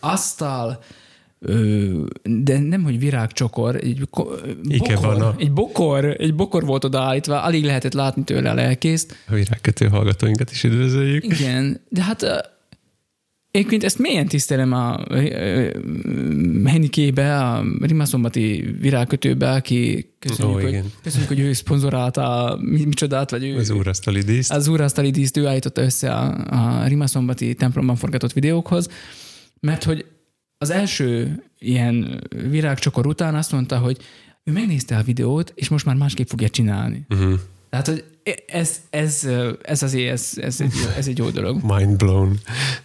[0.00, 0.82] asztal,
[2.22, 8.24] de nem, hogy virágcsokor, egy bokor, egy bokor, egy bokor volt odaállítva, alig lehetett látni
[8.24, 9.16] tőle a lelkészt.
[9.28, 11.24] A virágkötő hallgatóinkat is üdvözöljük.
[11.24, 12.50] Igen, de hát
[13.50, 15.04] Egyébként ezt mélyen tisztelem a
[16.64, 23.56] Henikébe, a Rimaszombati virágkötőbe, aki köszönjük, oh, hogy, köszönjük hogy ő szponzorálta micsodát, vagy ő...
[23.56, 24.52] Az úrasztali díszt.
[24.52, 28.88] Az úrasztali díszt ő állította össze a, a Rimaszombati templomban forgatott videókhoz,
[29.60, 30.04] mert hogy
[30.58, 33.98] az első ilyen virágcsokor után azt mondta, hogy
[34.44, 37.06] ő megnézte a videót, és most már másképp fogja csinálni.
[37.08, 37.40] Uh-huh.
[37.70, 38.04] Tehát, hogy
[38.46, 39.28] ez, ez,
[39.62, 41.62] ez azért, ez, ez, egy, ez egy jó dolog.
[41.62, 42.38] Mind blown.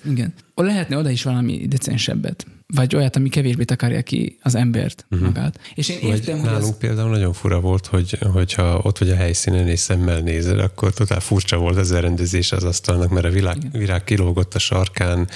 [0.06, 0.34] Igen.
[0.56, 2.46] Lehetne oda is valami decensebbet,
[2.76, 5.28] vagy olyat, ami kevésbé takarja ki az embert uh-huh.
[5.28, 5.60] magát.
[5.76, 6.78] És én értem, hogy nálunk ez...
[6.78, 11.20] például nagyon fura volt, hogy, hogyha ott vagy a helyszínen és szemmel nézed, akkor totál
[11.20, 15.28] furcsa volt az elrendezés az asztalnak, mert a világ, virág kilógott a sarkán,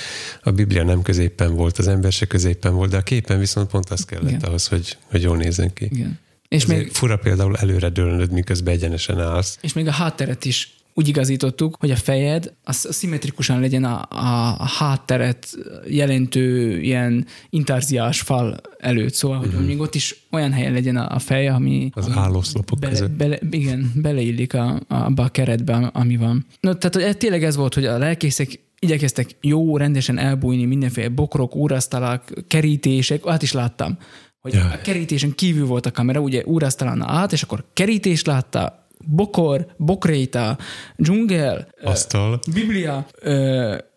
[0.43, 3.89] a Biblia nem középen volt, az ember se középen volt, de a képen viszont pont
[3.89, 4.41] az kellett Igen.
[4.41, 5.85] ahhoz, hogy, hogy jól nézzen ki.
[5.85, 6.19] Igen.
[6.47, 9.57] És Ez még fura például előre dőlnöd, miközben egyenesen állsz.
[9.61, 14.65] És még a hátteret is úgy igazítottuk, hogy a fejed az szimmetrikusan legyen a, a,
[14.65, 15.47] hátteret
[15.87, 19.65] jelentő ilyen intarziás fal előtt, szóval, hogy uh-huh.
[19.65, 21.89] még ott is olyan helyen legyen a, a fej, ami...
[21.93, 23.11] Az állószlopok bele, között.
[23.11, 26.45] Bele, igen, beleillik a, a, abba a keretbe, ami van.
[26.59, 31.55] No, tehát hogy tényleg ez volt, hogy a lelkészek igyekeztek jó, rendesen elbújni mindenféle bokrok,
[31.55, 33.97] úrasztalak, kerítések, hát is láttam
[34.41, 34.73] hogy Jaj.
[34.73, 40.57] a kerítésen kívül volt a kamera, ugye úrasztalán át, és akkor kerítés látta, bokor, bokréta,
[40.97, 42.39] dzsungel, Asztal.
[42.53, 43.07] biblia,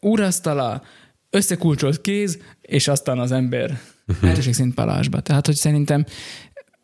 [0.01, 0.83] úrasztala,
[1.31, 4.41] összekulcsolt kéz, és aztán az ember uh-huh.
[4.41, 5.21] szint palásba.
[5.21, 6.05] Tehát, hogy szerintem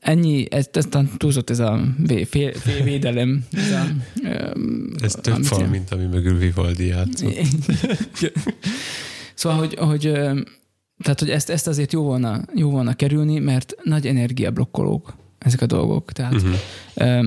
[0.00, 3.44] ennyi, ez, ez túlzott ez a vé, fél, fél védelem.
[3.52, 3.86] Ez, a,
[5.02, 7.36] ez több fal, mint ami mögül Vivaldi játszott.
[9.34, 10.12] szóval, hogy, hogy
[11.02, 15.66] tehát, hogy ezt, ezt azért jó volna, jó volna kerülni, mert nagy energiablokkolók ezek a
[15.66, 16.12] dolgok.
[16.12, 17.26] Tehát uh-huh.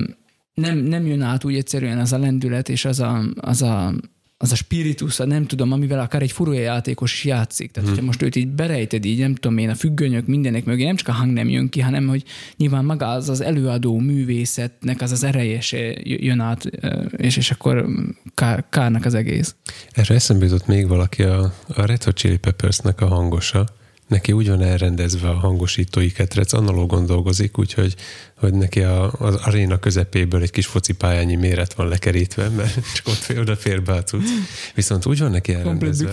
[0.60, 3.94] Nem, nem jön át úgy egyszerűen az a lendület és az a, az a
[4.42, 7.70] az a spiritus, nem tudom, amivel akár egy furúja játékos is játszik.
[7.70, 7.88] Tehát, hmm.
[7.88, 11.08] hogyha most őt így berejted, így nem tudom én, a függönyök mindenek mögé, nem csak
[11.08, 12.24] a hang nem jön ki, hanem hogy
[12.56, 15.60] nyilván maga az az előadó művészetnek az az ereje
[16.02, 16.64] jön át,
[17.16, 17.86] és, és akkor
[18.34, 19.54] kár, kárnak az egész.
[19.90, 23.66] Erre eszembe jutott még valaki, a, a Red Hot Chili Peppersnek a hangosa,
[24.10, 27.94] neki úgy van elrendezve a hangosítói ketrec, analógon dolgozik, úgyhogy
[28.36, 33.14] hogy neki a, az aréna közepéből egy kis focipályányi méret van lekerítve, mert csak ott
[33.14, 34.28] fél, oda fér be a cucc.
[34.74, 36.08] Viszont úgy van neki elrendezve,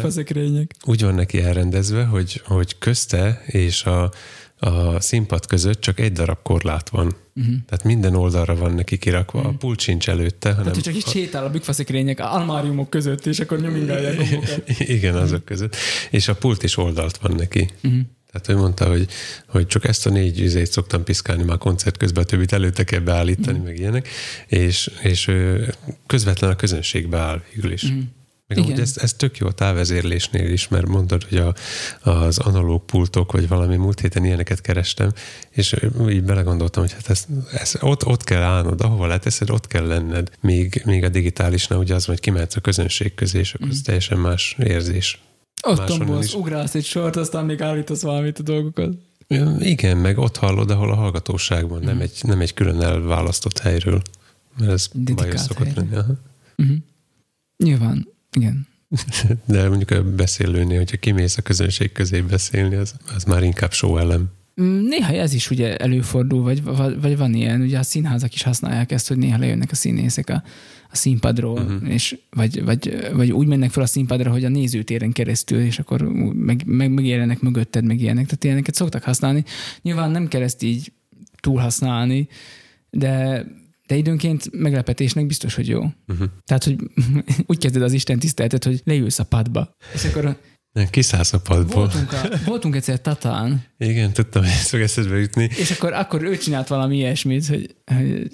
[0.85, 4.11] úgy van neki elrendezve, hogy, hogy közte és a,
[4.59, 7.15] a színpad között csak egy darab korlát van.
[7.35, 7.55] Uh-huh.
[7.67, 9.53] Tehát minden oldalra van neki kirakva, uh-huh.
[9.53, 10.49] a pult sincs előtte.
[10.49, 14.21] Hanem Tehát, csak így sétál a bükfaszikrények almáriumok között, és akkor nyomingálják.
[14.79, 15.43] Igen, azok uh-huh.
[15.43, 15.75] között.
[16.09, 17.69] És a pult is oldalt van neki.
[17.83, 18.01] Uh-huh.
[18.31, 19.07] Tehát ő mondta, hogy,
[19.47, 22.99] hogy csak ezt a négy üzét szoktam piszkálni már koncert közben, a többit előtte kell
[22.99, 23.63] beállítani, mm.
[23.63, 24.07] meg ilyenek,
[24.47, 25.31] és, és
[26.07, 27.91] közvetlen a közönségbe áll végül is.
[27.91, 27.99] Mm.
[28.47, 28.79] Meg Igen.
[28.79, 31.53] ez, ez tök jó a távezérlésnél is, mert mondod, hogy a,
[32.09, 35.13] az analóg pultok, vagy valami múlt héten ilyeneket kerestem,
[35.49, 35.75] és
[36.09, 40.31] így belegondoltam, hogy hát ez, ez ott, ott kell állnod, ahova leteszed, ott kell lenned.
[40.41, 43.71] Még, még a digitálisnál ugye az, hogy kimehetsz a közönség közé, és akkor mm.
[43.71, 45.21] ez teljesen más érzés.
[45.61, 48.93] Ott tombolsz, ugrálsz egy sort, aztán még állítasz valamit a dolgokat.
[49.59, 51.85] Igen, meg ott hallod, ahol a hallgatóságban, mm.
[51.85, 54.01] nem, egy, nem egy külön elválasztott helyről.
[54.59, 55.95] Mert ez bajos szokott lenni.
[55.95, 56.75] Uh-huh.
[57.63, 58.67] Nyilván, igen.
[59.45, 63.97] De mondjuk a beszélőnél, hogyha kimész a közönség közé beszélni, az, az már inkább show
[63.97, 64.29] elem.
[64.61, 66.63] Mm, Néha ez is ugye előfordul, vagy,
[67.01, 70.43] vagy van ilyen, ugye a színházak is használják ezt, hogy néha lejönnek a színészek a,
[70.91, 71.93] a színpadról, uh-huh.
[71.93, 76.01] és vagy, vagy, vagy úgy mennek fel a színpadra, hogy a nézőtéren keresztül, és akkor
[76.33, 78.25] meg, meg, megjelennek mögötted, meg ilyenek.
[78.25, 79.43] Tehát ilyeneket szoktak használni.
[79.81, 80.91] Nyilván nem kell ezt így
[81.39, 82.27] túl használni,
[82.89, 83.45] de
[83.87, 85.79] de időnként meglepetésnek biztos, hogy jó.
[86.07, 86.27] Uh-huh.
[86.45, 86.75] Tehát, hogy
[87.47, 90.23] úgy kezded az Isten tiszteletet, hogy leülsz a padba, és akkor
[90.71, 91.75] Nem, kiszállsz a padból.
[91.75, 95.43] voltunk, a, voltunk egyszer Tatán, Igen, tudtam, hogy ez fog eszedbe jutni.
[95.57, 98.27] és akkor, akkor ő csinált valami ilyesmit, hogy, hogy,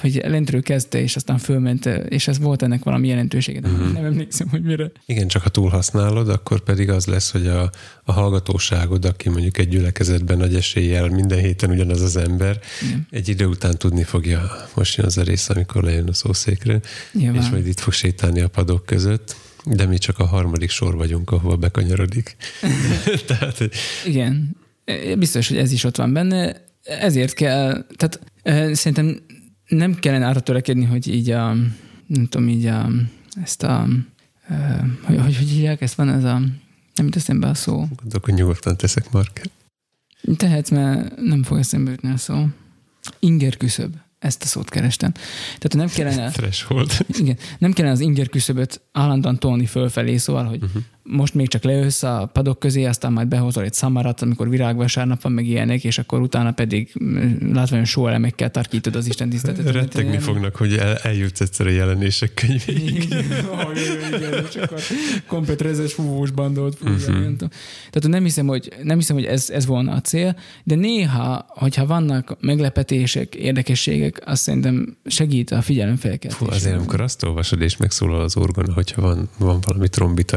[0.00, 3.92] hogy lentről kezdte, és aztán fölment, és ez volt ennek valami jelentősége, de uh-huh.
[3.92, 4.90] nem emlékszem, hogy mire.
[5.06, 7.70] Igen, csak ha túlhasználod, akkor pedig az lesz, hogy a,
[8.04, 13.06] a hallgatóságod, aki mondjuk egy gyülekezetben nagy eséllyel minden héten ugyanaz az ember, Igen.
[13.10, 16.80] egy idő után tudni fogja, most jön az a rész, amikor lejön a szószékre,
[17.12, 17.42] Nyilván.
[17.42, 21.30] és majd itt fog sétálni a padok között, de mi csak a harmadik sor vagyunk,
[21.30, 22.36] ahova bekanyarodik.
[23.26, 23.68] Tehát,
[24.06, 24.56] Igen,
[25.18, 29.20] biztos, hogy ez is ott van benne, ezért kell, tehát eh, szerintem
[29.68, 31.54] nem kellene arra törekedni, hogy így a,
[32.06, 32.88] nem tudom, így a,
[33.42, 33.86] ezt a,
[34.48, 36.38] eh, hogy, hogy, hogy hívják, ezt van ez a,
[36.94, 37.88] nem jut eszembe a szó.
[38.22, 39.46] hogy nyugodtan teszek marker.
[40.36, 42.46] Tehetsz, mert nem fog eszembe jutni a szó.
[43.18, 43.94] Inger küszöb.
[44.18, 45.12] Ezt a szót kerestem.
[45.58, 47.06] Tehát nem kellene, Threshold.
[47.08, 50.82] igen, nem kellene az inger küszöböt állandóan tolni fölfelé, szóval, hogy uh-huh.
[51.06, 55.32] Most még csak leülsz a padok közé, aztán majd behozol egy szamarat, amikor virágvasárnap van,
[55.32, 59.72] meg ilyenek, és akkor utána pedig mm, látványos sóelemekkel tarkítod az Isten tiszteletet.
[59.72, 63.04] Rettegni fognak, hogy el, eljutsz egyszer a jelenések könyvéig.
[63.04, 64.80] Igen, oh, igen, igen, és akkor
[65.26, 67.06] komplet rezes fúvós fújja, uh-huh.
[67.06, 67.48] nem tudom.
[67.90, 71.86] Tehát nem hiszem, hogy, nem hiszem, hogy ez, ez volna a cél, de néha, hogyha
[71.86, 76.38] vannak meglepetések, érdekességek, azt szerintem segít a figyelemfelkeltés.
[76.38, 80.36] Fú, azért, amikor azt olvasod, és megszólal az orgona, hogyha van, van valami trombita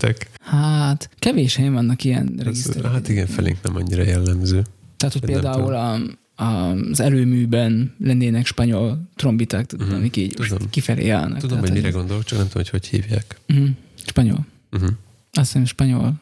[0.00, 2.92] regiszteretek, Hát, kevés helyen vannak ilyen regiszterek.
[2.92, 4.64] hát igen, felénk nem annyira jellemző.
[4.96, 5.98] Tehát, hogy például a,
[6.44, 10.70] az előműben lennének spanyol trombiták, tudod, Mhm, amik így tudom.
[10.70, 11.38] kifelé állnak.
[11.38, 13.40] Tudom, hogy mire gondol, csak nem tudom, hogy hogy hívják.
[13.48, 13.68] Uh-huh.
[14.06, 14.46] Spanyol.
[14.72, 14.90] Uh-huh.
[15.32, 16.14] Azt hiszem spanyol,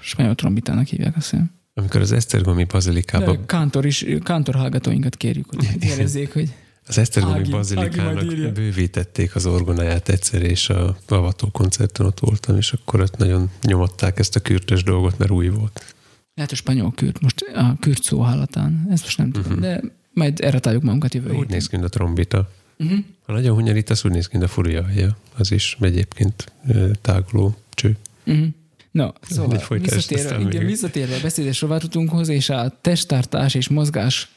[0.00, 1.50] spanyol trombitának hívják, azt hiszem.
[1.74, 6.52] Amikor az Esztergomi De bazilikába, kántor is, kántor hallgatóinkat kérjük, hogy jelezzék, hogy
[6.86, 13.00] az Esztergomi bazilikának bővítették az orgonáját egyszer, és a avató koncerten ott voltam, és akkor
[13.00, 15.94] ott nagyon nyomották ezt a kürtös dolgot, mert új volt.
[16.34, 19.80] lehet a spanyol kürt, most a kürt szó hallatán, ezt most nem tudom, de
[20.12, 21.50] majd erre találjuk magunkat jövő Úgy héten.
[21.50, 22.50] néz ki, mint a trombita.
[22.78, 22.98] Uh-huh.
[23.26, 25.16] Ha nagyon hunyorít, úgy néz ki, mint a furiaja.
[25.36, 26.52] Az is egyébként
[27.00, 27.96] táguló cső.
[28.26, 28.46] Uh-huh.
[28.90, 34.30] No, szóval visszatérve, igen, visszatérve a beszédes rovatunkhoz és a testtartás és mozgás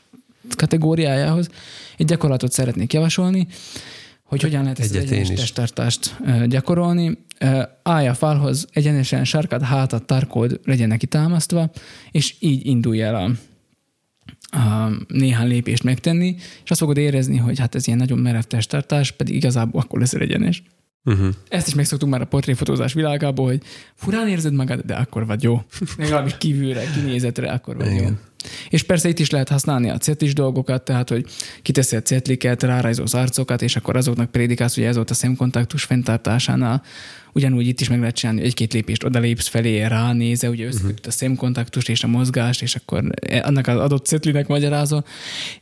[0.55, 1.49] kategóriájához
[1.97, 3.47] egy gyakorlatot szeretnék javasolni,
[4.23, 7.17] hogy hogyan lehet ezt Egyet egyenes testtartást gyakorolni.
[7.83, 11.71] Állj a falhoz, egyenesen sarkad, hátat, tarkód legyen neki támasztva,
[12.11, 13.31] és így indulj el a,
[14.57, 19.11] a néhány lépést megtenni, és azt fogod érezni, hogy hát ez ilyen nagyon merev testtartás,
[19.11, 20.63] pedig igazából akkor lesz egyenes.
[21.05, 21.27] Uh-huh.
[21.49, 23.61] Ezt is megszoktuk már a portréfotózás világából, hogy
[23.95, 25.61] furán érzed magad, de akkor vagy jó.
[25.97, 28.07] Legalábbis kívülre, kinézetre, akkor vagy jó.
[28.69, 31.25] És persze itt is lehet használni a cetlis dolgokat, tehát, hogy
[31.61, 36.83] kiteszed cetliket, rárajzolsz arcokat, és akkor azoknak prédikálsz, hogy ez volt a szemkontaktus fenntartásánál.
[37.33, 41.89] Ugyanúgy itt is meg lehet csinálni, egy-két lépést odalépsz felé, ránéze, ugye összekötött a szemkontaktust
[41.89, 43.03] és a mozgást, és akkor
[43.41, 45.05] annak az adott cetlinek magyarázol.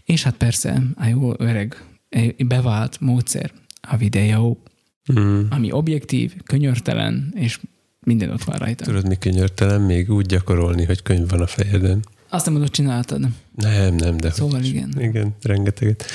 [0.06, 4.64] És hát persze, a jó öreg, egy bevált módszer, a videó
[5.12, 5.42] Mm.
[5.50, 7.60] ami objektív, könyörtelen, és
[8.00, 8.84] minden ott van rajta.
[8.84, 9.82] Tudod, mi könyörtelen?
[9.82, 12.04] Még úgy gyakorolni, hogy könyv van a fejeden.
[12.34, 13.28] Azt nem mondod, csináltad.
[13.56, 14.94] Nem, nem, de Szóval hogy igen.
[14.98, 16.06] Igen, rengeteget.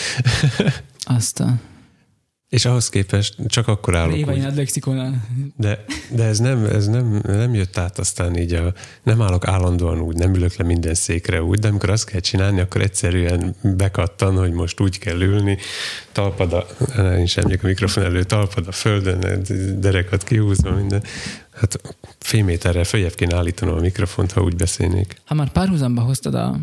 [1.19, 1.55] Azt a
[2.49, 4.55] És ahhoz képest csak akkor állok Éva úgy.
[4.55, 5.27] Lexikonál.
[5.57, 8.73] De, de ez, nem, ez nem, nem jött át aztán így a,
[9.03, 12.61] nem állok állandóan úgy, nem ülök le minden székre úgy, de amikor azt kell csinálni,
[12.61, 15.59] akkor egyszerűen bekattan, hogy most úgy kell ülni,
[16.13, 16.67] talpad a,
[17.03, 19.43] én sem a mikrofon elő, talpad a földön,
[19.81, 21.03] derekat kihúzva, minden.
[21.55, 21.81] Hát
[22.19, 25.21] fél méterrel följebb kéne állítanom a mikrofont, ha úgy beszélnék.
[25.25, 26.59] Ha már párhuzamba hoztad a...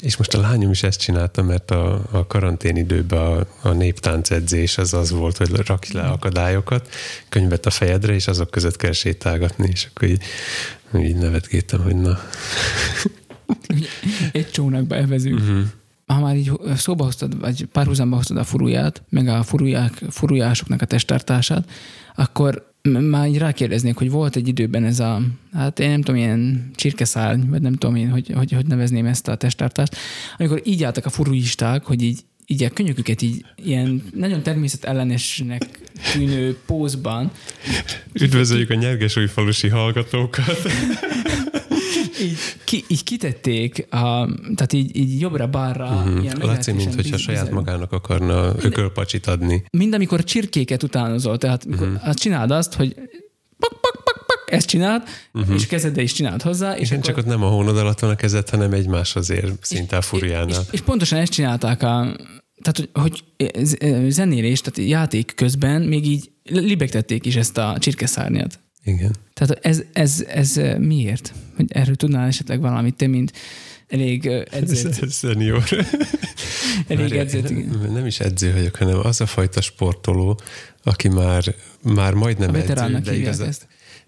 [0.00, 4.30] És most a lányom is ezt csinálta, mert a, a karantén időben a, a néptánc
[4.30, 6.88] edzés az az volt, hogy rakj le akadályokat,
[7.28, 10.22] könyvet a fejedre, és azok között kell sétálgatni, és akkor így,
[10.94, 12.18] így nevetgéltem, hogy na.
[14.32, 15.38] egy csónakba evezünk.
[15.38, 15.62] Uh-huh.
[16.06, 20.86] Ha már így szóba hoztad, vagy párhuzamba hoztad a furuját, meg a furuják, furujásoknak a
[20.86, 21.70] testtartását,
[22.14, 25.22] akkor már így rákérdeznék, hogy volt egy időben ez a,
[25.52, 29.28] hát én nem tudom, ilyen csirkeszárny, vagy nem tudom én, hogy, hogy, hogy nevezném ezt
[29.28, 29.96] a testtartást,
[30.38, 35.62] amikor így álltak a furuisták, hogy így így a könyöküket így ilyen nagyon természetellenesnek
[36.12, 37.30] tűnő pózban
[38.12, 40.56] Üdvözöljük a nyergesújfalusi hallgatókat.
[42.20, 45.90] így, ki, így kitették, a, tehát így, így jobbra-balra.
[45.90, 46.20] Mhm.
[46.20, 49.64] ilyen Laci, mint hogyha biz- saját magának akarna ökölpacsit adni.
[49.70, 52.00] Mind amikor csirkéket utánozol, tehát uh-huh.
[52.00, 52.94] hát csináld azt, hogy
[53.58, 55.02] pak, pak, pak, pak, ezt csináld,
[55.32, 55.54] uh-huh.
[55.54, 58.10] és kezeddel is csináld hozzá, és, Igen, akkor, csak ott nem a hónod alatt van
[58.10, 60.62] a kezed, hanem egymáshoz ér szinte a és, furiánál.
[60.70, 62.16] és pontosan ezt csinálták a,
[62.62, 63.24] tehát, hogy, hogy
[63.62, 68.58] z- zenélés, tehát játék közben még így libegtették is ezt a csirkeszárnyat.
[68.84, 69.14] Igen.
[69.32, 71.32] Tehát ez, ez, ez miért?
[71.56, 73.32] Hogy erről tudnál esetleg valamit, te, mint
[73.88, 75.64] elég edzett, Szenior.
[76.88, 77.78] elég edzett, igen.
[77.82, 80.40] nem, nem is edző vagyok, hanem az a fajta sportoló,
[80.82, 83.66] aki már, már majdnem A edző, de igazán, ezt.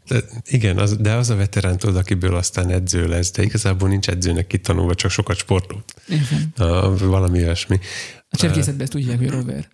[0.08, 4.08] de, igen, az, de az a veterán tudod, akiből aztán edző lesz, de igazából nincs
[4.08, 5.94] edzőnek kitanulva, csak sokat sportolt.
[6.08, 6.66] Értem.
[6.66, 7.78] A, valami olyasmi.
[8.28, 9.68] A cserkészetben ezt úgy hívják, hogy rover.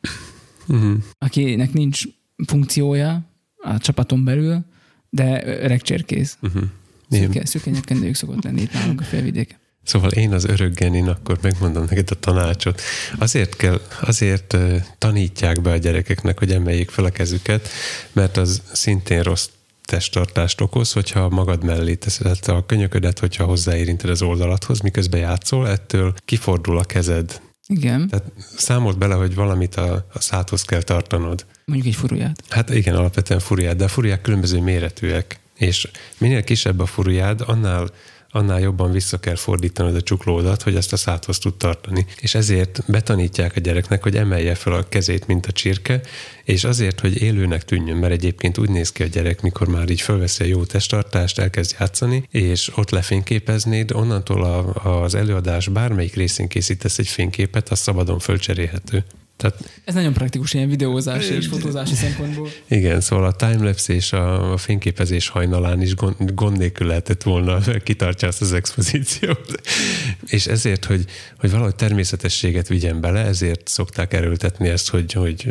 [0.68, 0.96] Uh-huh.
[1.18, 2.02] akinek nincs
[2.46, 3.22] funkciója
[3.56, 4.64] a csapaton belül,
[5.10, 6.38] de öreg cserkész.
[6.42, 6.62] Uh-huh.
[7.10, 9.58] Én, Szüke, szüke nyakkendőjük szokott lenni itt nálunk a felvidék.
[9.84, 12.80] Szóval én az örök genin, akkor megmondom neked a tanácsot.
[13.18, 14.56] Azért kell, azért
[14.98, 17.68] tanítják be a gyerekeknek, hogy emeljék fel a kezüket,
[18.12, 19.48] mert az szintén rossz
[19.84, 26.14] testtartást okoz, hogyha magad mellé teszed a könyöködet, hogyha hozzáérinted az oldalathoz, miközben játszol, ettől
[26.24, 27.40] kifordul a kezed.
[27.68, 28.24] Igen, Tehát
[28.56, 31.46] számolt bele, hogy valamit a, a szádhoz kell tartanod.
[31.64, 32.42] mondjuk egy furuját.
[32.48, 35.88] Hát igen, alapvetően furiád, de a furiák különböző méretűek, és
[36.18, 37.90] minél kisebb a furiád, annál
[38.30, 42.06] annál jobban vissza kell fordítanod a csuklódat, hogy ezt a szádhoz tud tartani.
[42.20, 46.00] És ezért betanítják a gyereknek, hogy emelje fel a kezét, mint a csirke,
[46.44, 50.00] és azért, hogy élőnek tűnjön, mert egyébként úgy néz ki a gyerek, mikor már így
[50.00, 56.48] fölveszi a jó testtartást, elkezd játszani, és ott lefényképeznéd, onnantól a, az előadás bármelyik részén
[56.48, 59.04] készítesz egy fényképet, az szabadon fölcserélhető.
[59.38, 62.48] Tehát Ez nagyon praktikus ilyen videózási és fotózási szempontból.
[62.68, 67.60] igen, szóval a timelapse és a, a fényképezés hajnalán is gond, gond nélkül lehetett volna
[67.84, 69.60] kitartja azt az expozíciót.
[70.26, 71.04] és ezért, hogy,
[71.38, 75.48] hogy valahogy természetességet vigyen bele, ezért szokták erőltetni ezt, hogy, hogy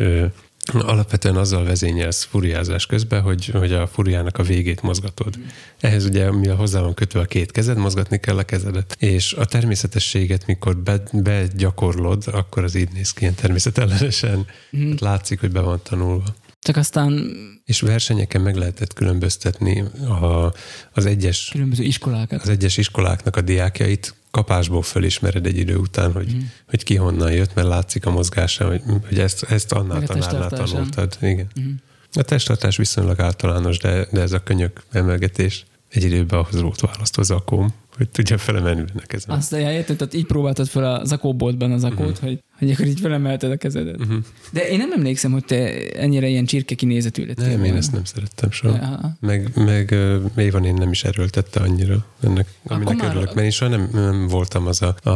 [0.74, 5.36] alapvetően azzal vezényelsz furiázás közben, hogy, hogy a furiának a végét mozgatod.
[5.80, 8.96] Ehhez ugye, mivel hozzá van kötve a két kezed, mozgatni kell a kezedet.
[9.00, 14.46] És a természetességet, mikor be, begyakorlod, akkor az így néz ki ilyen természetellenesen.
[14.70, 14.90] Mhm.
[14.90, 16.36] Hát látszik, hogy be van tanulva.
[16.68, 17.32] Csak aztán
[17.66, 20.54] És versenyeken meg lehetett különböztetni a,
[20.94, 22.42] az, egyes, különböző iskolákat.
[22.42, 26.40] az egyes iskoláknak a diákjait, kapásból fölismered egy idő után, hogy, mm.
[26.70, 30.50] hogy ki honnan jött, mert látszik a mozgása, hogy, hogy ezt, ezt annál a tanárnál
[30.50, 31.18] tanultad.
[31.22, 31.48] Igen.
[31.56, 31.70] Mhm.
[32.14, 37.24] A testtartás viszonylag általános, de, de ez a könyök emelgetés egy időben ahhoz volt választva
[37.24, 39.36] zakóm, hogy tudja felemenni ennek ezen.
[39.36, 42.28] Azt érted, tehát így próbáltad fel a zakóboltban az zakót, uh-huh.
[42.28, 43.98] hogy, hogy akkor így felemelted a kezedet.
[43.98, 44.16] Mhm.
[44.52, 47.48] De én nem emlékszem, hogy te ennyire ilyen csirke kinézetű lettél.
[47.48, 48.78] Nem, én ezt nem szerettem soha.
[48.78, 49.18] Aha.
[49.20, 53.52] Meg, meg ö, Évan én nem is erőltette annyira ennek, aminek már- örülök, mert én
[53.52, 55.10] soha nem, nem voltam az a, a,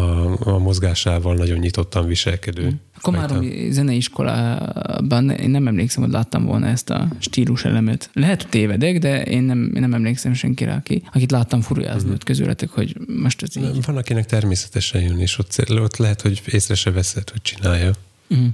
[0.50, 2.62] a mozgásával nagyon nyitottan viselkedő.
[2.68, 2.74] Hm.
[2.96, 8.10] A Komáromi zeneiskolában én nem emlékszem, hogy láttam volna ezt a stílus elemet.
[8.14, 12.14] Lehet, hogy tévedek, de én nem, én nem emlékszem senkire, aki, akit láttam furujázni Mhm.
[12.14, 13.86] ott közületek, hogy most ez így.
[13.86, 17.92] Van, akinek természetesen jön, és ott, ott lehet, hogy észre se veszed, hogy csinálja.
[18.36, 18.48] Mm.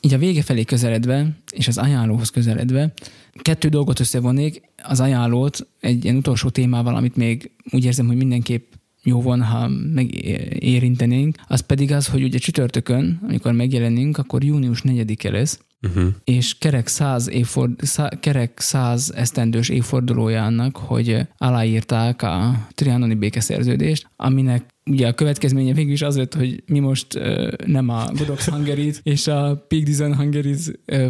[0.00, 2.92] Így a vége felé közeledve, és az ajánlóhoz közeledve,
[3.42, 4.62] kettő dolgot összevonnék.
[4.82, 8.72] Az ajánlót egy ilyen utolsó témával, amit még úgy érzem, hogy mindenképp
[9.02, 15.30] jó van, ha megérintenénk, az pedig az, hogy ugye csütörtökön, amikor megjelenünk, akkor június 4-e
[15.30, 16.06] lesz, Uh-huh.
[16.24, 24.06] és kerek 100, évford, szá, kerek 100 esztendős évfordulója annak, hogy aláírták a trianoni békeszerződést,
[24.16, 28.48] aminek ugye a következménye végül is az lett, hogy mi most ö, nem a Godox
[28.48, 30.54] Hungary és a Peak Design Hungary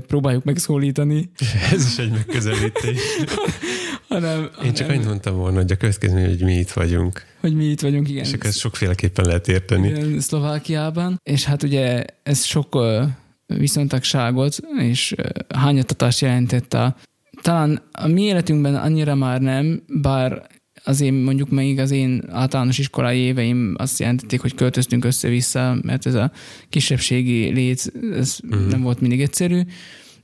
[0.07, 1.31] próbáljuk megszólítani,
[1.73, 2.99] Ez is egy megközelítés.
[4.09, 7.23] hanem, Én csak annyit mondtam volna, hogy a következmény, hogy mi itt vagyunk.
[7.41, 8.25] hogy mi itt vagyunk, igen.
[8.25, 9.89] És akkor ezt sokféleképpen lehet érteni.
[9.89, 13.03] Igen, Szlovákiában, és hát ugye ez sok ö,
[13.47, 16.97] viszontagságot és ö, hányattatást jelentett a
[17.43, 20.47] talán a mi életünkben annyira már nem, bár
[20.87, 26.07] az én, mondjuk még az én általános iskolai éveim azt jelentették, hogy költöztünk össze-vissza, mert
[26.07, 26.31] ez a
[26.69, 28.55] kisebbségi lét, ez Mhm.
[28.55, 28.71] uh-huh.
[28.71, 29.61] nem volt mindig egyszerű,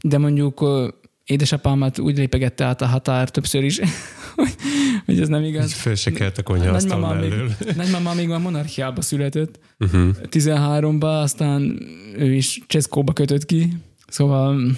[0.03, 0.65] de mondjuk
[1.25, 3.79] édesapámat úgy lépegette át a határ többször is,
[4.37, 4.55] hogy,
[5.07, 5.65] hogy ez nem igaz.
[5.65, 7.51] Így föl se kelt a konyhaasztal Nagymamám még, mellől.
[7.77, 10.09] nagymamám még már monarchiába született, Uh-huh.
[10.31, 11.83] 13-ba, aztán
[12.17, 13.77] ő is Cseszkóba kötött ki,
[14.09, 14.77] szóval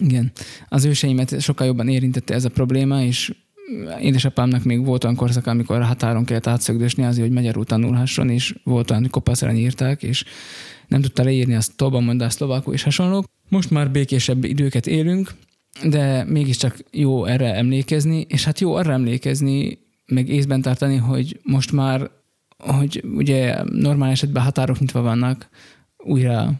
[0.00, 0.32] igen,
[0.68, 3.32] az őseimet sokkal jobban érintette ez a probléma, és
[4.00, 8.54] édesapámnak még volt olyan korszak, amikor a határon kellett átszögdösni azért, hogy magyarul tanulhasson, és
[8.64, 10.24] volt olyan, hogy kopaszra írták, és
[10.88, 13.24] nem tudta leírni azt tolbamondás szlovákul és hasonlók.
[13.48, 15.30] Most már békésebb időket élünk,
[15.84, 21.72] de mégiscsak jó erre emlékezni, és hát jó arra emlékezni, meg észben tartani, hogy most
[21.72, 22.10] már,
[22.58, 25.48] hogy ugye normál esetben határok nyitva vannak,
[25.96, 26.52] újra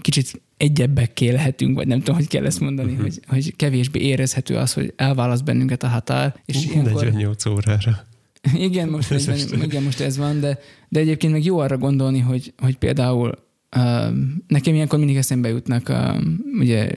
[0.00, 3.02] kicsit egyebbekké lehetünk, vagy nem tudom, hogy kell ezt mondani, uh-huh.
[3.02, 6.34] hogy, hogy kevésbé érezhető az, hogy elválaszt bennünket a határ.
[6.44, 7.04] És uh, ilyenkor...
[7.04, 8.06] 48 órára.
[8.54, 12.52] Igen, most, ez, igen, most ez van, de, de egyébként meg jó arra gondolni, hogy,
[12.58, 13.38] hogy például
[13.76, 13.82] uh,
[14.46, 16.16] nekem ilyenkor mindig eszembe jutnak uh,
[16.58, 16.88] ugye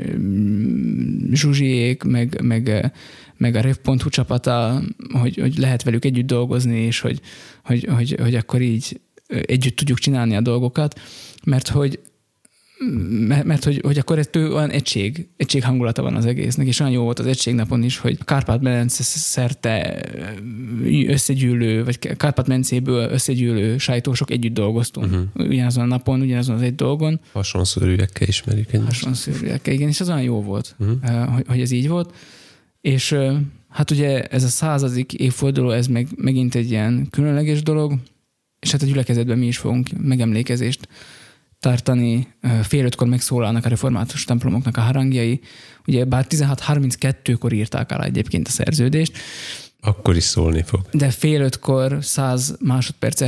[1.31, 2.91] Zsuzsiék, meg, meg,
[3.37, 4.81] meg a rev.hu csapata,
[5.11, 7.19] hogy, hogy lehet velük együtt dolgozni, és hogy,
[7.63, 10.99] hogy, hogy, hogy akkor így együtt tudjuk csinálni a dolgokat,
[11.43, 11.99] mert hogy
[13.27, 16.91] mert, mert hogy, hogy akkor ettől olyan egység, egység hangulata van az egésznek, és olyan
[16.91, 20.01] jó volt az egységnapon is, hogy Kárpát-medence szerte
[21.07, 25.05] összegyűlő, vagy Kárpát-mencéből összegyűlő sajtósok együtt dolgoztunk.
[25.05, 25.47] Uh-huh.
[25.47, 27.19] Ugyanazon a napon, ugyanazon az egy dolgon.
[27.31, 29.03] Hasonszörűekkel ismerik egymást.
[29.03, 31.33] Hasonszörűekkel, igen, és az olyan jó volt, uh-huh.
[31.33, 32.13] hogy, hogy ez így volt.
[32.81, 33.15] És
[33.69, 37.93] hát ugye ez a századik évforduló, ez meg, megint egy ilyen különleges dolog,
[38.59, 40.87] és hát a gyülekezetben mi is fogunk megemlékezést
[41.59, 42.27] tartani,
[42.63, 45.39] fél ötkor megszólalnak a református templomoknak a harangjai.
[45.87, 49.17] Ugye bár 16.32-kor írták alá egyébként a szerződést,
[49.81, 50.81] akkor is szólni fog.
[50.91, 53.21] De fél ötkor száz másodperc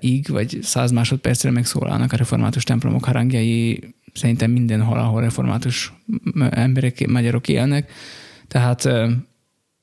[0.00, 5.92] ig, vagy száz másodpercre megszólalnak a református templomok harangjai szerintem mindenhol, ahol református
[6.50, 7.90] emberek, magyarok élnek.
[8.48, 8.88] Tehát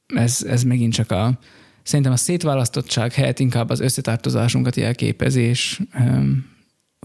[0.08, 1.40] ez, ez megint csak a,
[1.84, 5.80] szerintem a szétválasztottság helyett inkább az összetartozásunkat jelképezés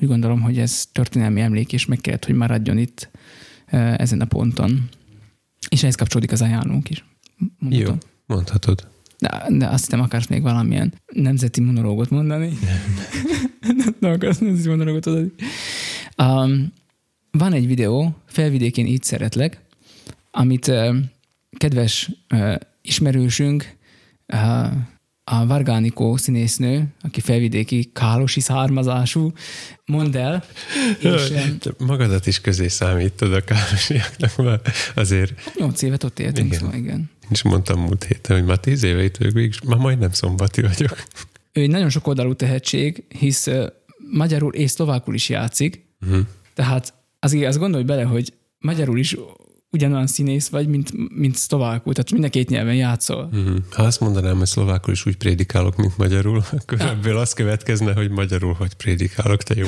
[0.02, 3.10] úgy gondolom, hogy ez történelmi emlék, és meg kellett, hogy maradjon itt
[3.96, 4.88] ezen a ponton.
[5.68, 7.04] És ehhez kapcsolódik az ajánlónk is.
[7.58, 7.94] Mondhatom.
[7.94, 8.88] Jó, mondhatod.
[9.18, 12.58] De, de azt hiszem, akarsz még valamilyen nemzeti monológot mondani?
[13.60, 15.32] Nem, nem akarsz nemzeti monológot adni.
[16.16, 16.72] Um,
[17.30, 19.60] van egy videó, Felvidékén így szeretlek,
[20.30, 20.96] amit uh,
[21.56, 23.76] kedves uh, ismerősünk
[24.32, 24.66] uh,
[25.24, 29.32] a Vargánikó színésznő, aki felvidéki kálosi származású,
[29.86, 30.44] mond el.
[30.98, 31.32] És,
[31.78, 35.54] Magadat is közé számítod a kálosiaknak, mert azért...
[35.54, 36.58] Nyolc évet ott éltünk, igen.
[36.58, 37.10] szóval igen.
[37.22, 40.62] Én is mondtam múlt héten, hogy már tíz éve itt vagyok, és már majdnem szombati
[40.62, 41.04] vagyok.
[41.52, 43.66] Ő egy nagyon sok oldalú tehetség, hisz uh,
[44.10, 46.26] magyarul és szlovákul is játszik, uh-huh.
[46.54, 49.16] tehát azért azt gondolj bele, hogy magyarul is
[49.74, 53.30] ugyanolyan színész vagy, mint, mint szlovákul, tehát mind a két nyelven játszol.
[53.36, 53.56] Mm-hmm.
[53.70, 56.88] Ha azt mondanám, hogy szlovákul is úgy prédikálok, mint magyarul, akkor ja.
[56.88, 59.66] ebből az következne, hogy magyarul hogy prédikálok, te jó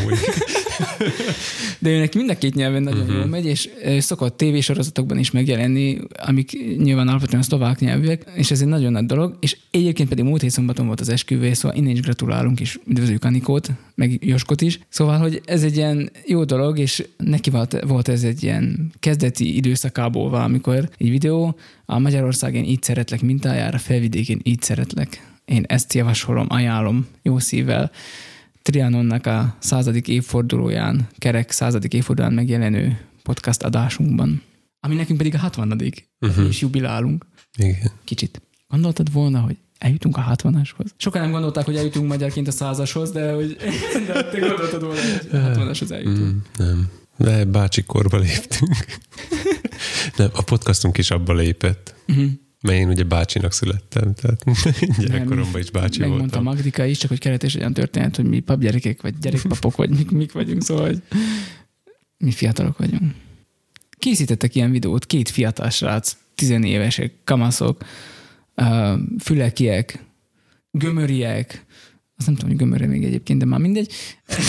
[1.78, 3.16] De őnek mind a két nyelven nagyon uh-huh.
[3.16, 3.68] jól megy, és
[3.98, 9.36] szokott tévésorozatokban is megjelenni, amik nyilván alapvetően szlovák nyelvűek, és ez egy nagyon nagy dolog,
[9.40, 13.24] és egyébként pedig múlt hét szombaton volt az esküvő, szóval innen is gratulálunk, és üdvözlők
[13.24, 14.78] Anikót, meg Joskot is.
[14.88, 19.56] Szóval, hogy ez egy ilyen jó dolog, és neki volt, volt ez egy ilyen kezdeti
[19.56, 25.34] időszakából valamikor egy videó, a Magyarországon így szeretlek mintájára, felvidékén így szeretlek.
[25.44, 27.90] Én ezt javasolom, ajánlom jó szívvel.
[28.66, 34.42] Trianonnak a századik évfordulóján, kerek századik évfordulóján megjelenő podcast adásunkban,
[34.80, 36.46] ami nekünk pedig a hatvannadik, uh-huh.
[36.48, 37.26] és jubilálunk.
[37.58, 37.90] Igen.
[38.04, 38.42] Kicsit.
[38.68, 40.86] Gondoltad volna, hogy eljutunk a 60-ashoz?
[40.96, 43.56] Sokan nem gondolták, hogy eljutunk magyarként a százashoz, de hogy
[44.06, 46.34] de te gondoltad volna, hogy a 60-ashoz eljutunk.
[46.34, 46.90] Mm, nem.
[47.16, 48.76] De bácsi korba léptünk.
[50.16, 51.94] nem, a podcastunk is abba lépett.
[52.08, 52.30] Uh-huh.
[52.60, 54.44] Mert én ugye bácsinak születtem, tehát
[55.00, 56.10] gyerekkoromban is bácsi voltam.
[56.10, 60.10] Megmondta Magdika is, csak hogy keretés olyan történet, hogy mi papgyerekek, vagy gyerekpapok, vagy mik,
[60.10, 61.02] mik vagyunk, szóval hogy
[62.18, 63.14] mi fiatalok vagyunk.
[63.98, 67.84] Készítettek ilyen videót, két fiatal srác, tizenévesek, kamaszok,
[69.18, 70.04] fülekiek,
[70.70, 71.65] gömöriek,
[72.18, 73.92] azt nem tudom, hogy gömörre még egyébként, de már mindegy.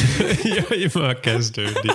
[0.70, 1.92] Jaj, már kezdődik.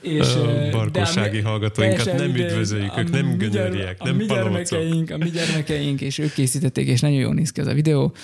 [0.00, 5.30] és, a barkossági hallgatóinkat nem ide, üdvözöljük, ők nem gömöriek, nem a gyermekeink, a mi
[5.30, 8.14] gyermekeink, és ők készítették, és nagyon jól néz ki ez a videó,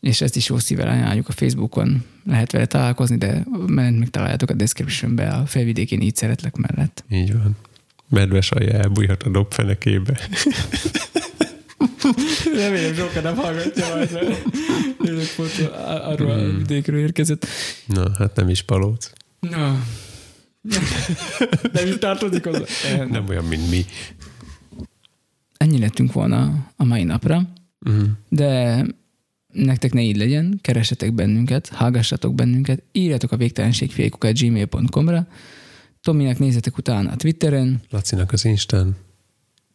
[0.00, 4.54] és ezt is jó szívvel ajánljuk a Facebookon, lehet vele találkozni, de ment megtaláljátok a
[4.54, 7.04] descriptionbe a felvidékén így szeretlek mellett.
[7.10, 7.56] Így van.
[8.08, 10.18] Medves alja elbújhat a dobfenekébe.
[12.54, 16.58] Remélem sokan nem hallgatja majd, mert pont arról a hmm.
[16.58, 17.46] vidékről érkezett.
[17.86, 19.10] Na, hát nem is palóc.
[19.40, 19.82] Na.
[21.72, 22.64] Nem is tartozik hozzá.
[22.96, 23.08] Nem.
[23.08, 23.84] nem olyan, mint mi.
[25.56, 27.42] Ennyi lettünk volna a mai napra,
[27.80, 28.06] uh-huh.
[28.28, 28.82] de
[29.52, 35.26] nektek ne így legyen, keresetek bennünket, hallgassatok bennünket, írjatok a végtelenségfiékukat gmail.com-ra,
[36.04, 37.80] Tominek nézzetek utána a Twitteren.
[37.90, 38.96] Lacinak az Instán.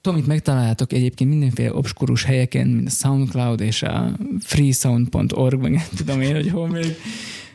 [0.01, 6.35] Tomit megtaláljátok egyébként mindenféle obskurus helyeken, mint a SoundCloud és a freesound.org, meg tudom én,
[6.35, 6.95] hogy hol még.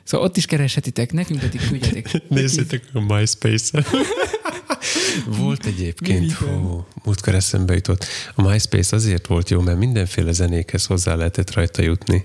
[0.03, 2.23] Szóval ott is kereshetitek, nekünk pedig küldjetek.
[2.29, 3.85] Nézzétek a MySpace-en.
[5.39, 8.07] Volt egyébként, hú, múltkor eszembe jutott.
[8.35, 12.25] A MySpace azért volt jó, mert mindenféle zenékhez hozzá lehetett rajta jutni.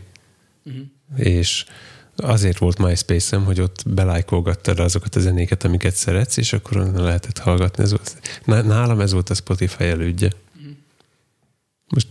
[0.64, 0.78] Mhm.
[1.16, 1.66] És
[2.20, 7.38] azért volt MySpace-em, hogy ott belájkolgattad azokat a zenéket, amiket szeretsz, és akkor onnan lehetett
[7.38, 7.84] hallgatni.
[7.84, 10.30] Ez volt, ná- nálam ez volt a Spotify elődje.
[11.88, 12.08] Most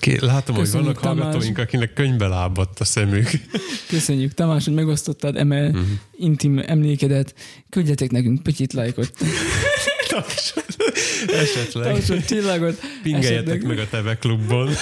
[0.00, 1.22] ké- látom, hogy Köszönjük, vannak Tamás.
[1.24, 3.30] hallgatóink, akinek könyvbe lábadt a szemük.
[3.88, 5.80] Köszönjük, Tamás, hogy megosztottad eme Mhm.
[6.16, 7.34] intim emlékedet.
[7.70, 9.12] Küldjetek nekünk pötyit lájkot.
[11.26, 11.92] Esetleg.
[11.92, 12.80] Tartson csillagot.
[13.02, 14.68] Pingeljetek esetleg meg a Teve klubban.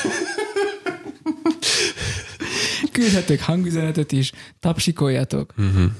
[2.96, 4.32] Küldhetek hangüzenetet is.
[4.60, 5.54] Tapsikoljatok.
[5.58, 5.90] Uh-huh.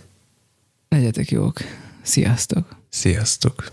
[0.88, 1.60] Legyetek jók.
[2.02, 2.76] Sziasztok.
[2.88, 3.72] Sziasztok!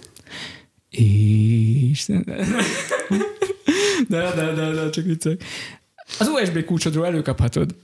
[0.89, 2.23] Isten.
[4.07, 5.43] De, de, de, de, csak viccek.
[6.19, 7.75] Az USB kulcsodról előkaphatod.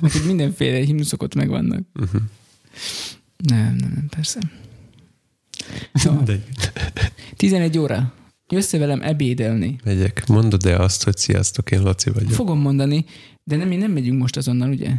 [0.00, 1.82] Neked mindenféle himnuszok ott megvannak.
[1.94, 2.20] Uh-huh.
[3.36, 4.40] Nem, nem, nem, persze.
[5.94, 6.42] Szóval, De
[7.36, 8.12] 11 óra.
[8.50, 9.76] Jössz velem ebédelni?
[9.84, 10.26] megyek.
[10.26, 12.30] Mondod-e azt, hogy sziasztok, én Laci vagyok?
[12.30, 13.04] Fogom mondani,
[13.44, 14.90] de nem, mi nem megyünk most azonnal, ugye?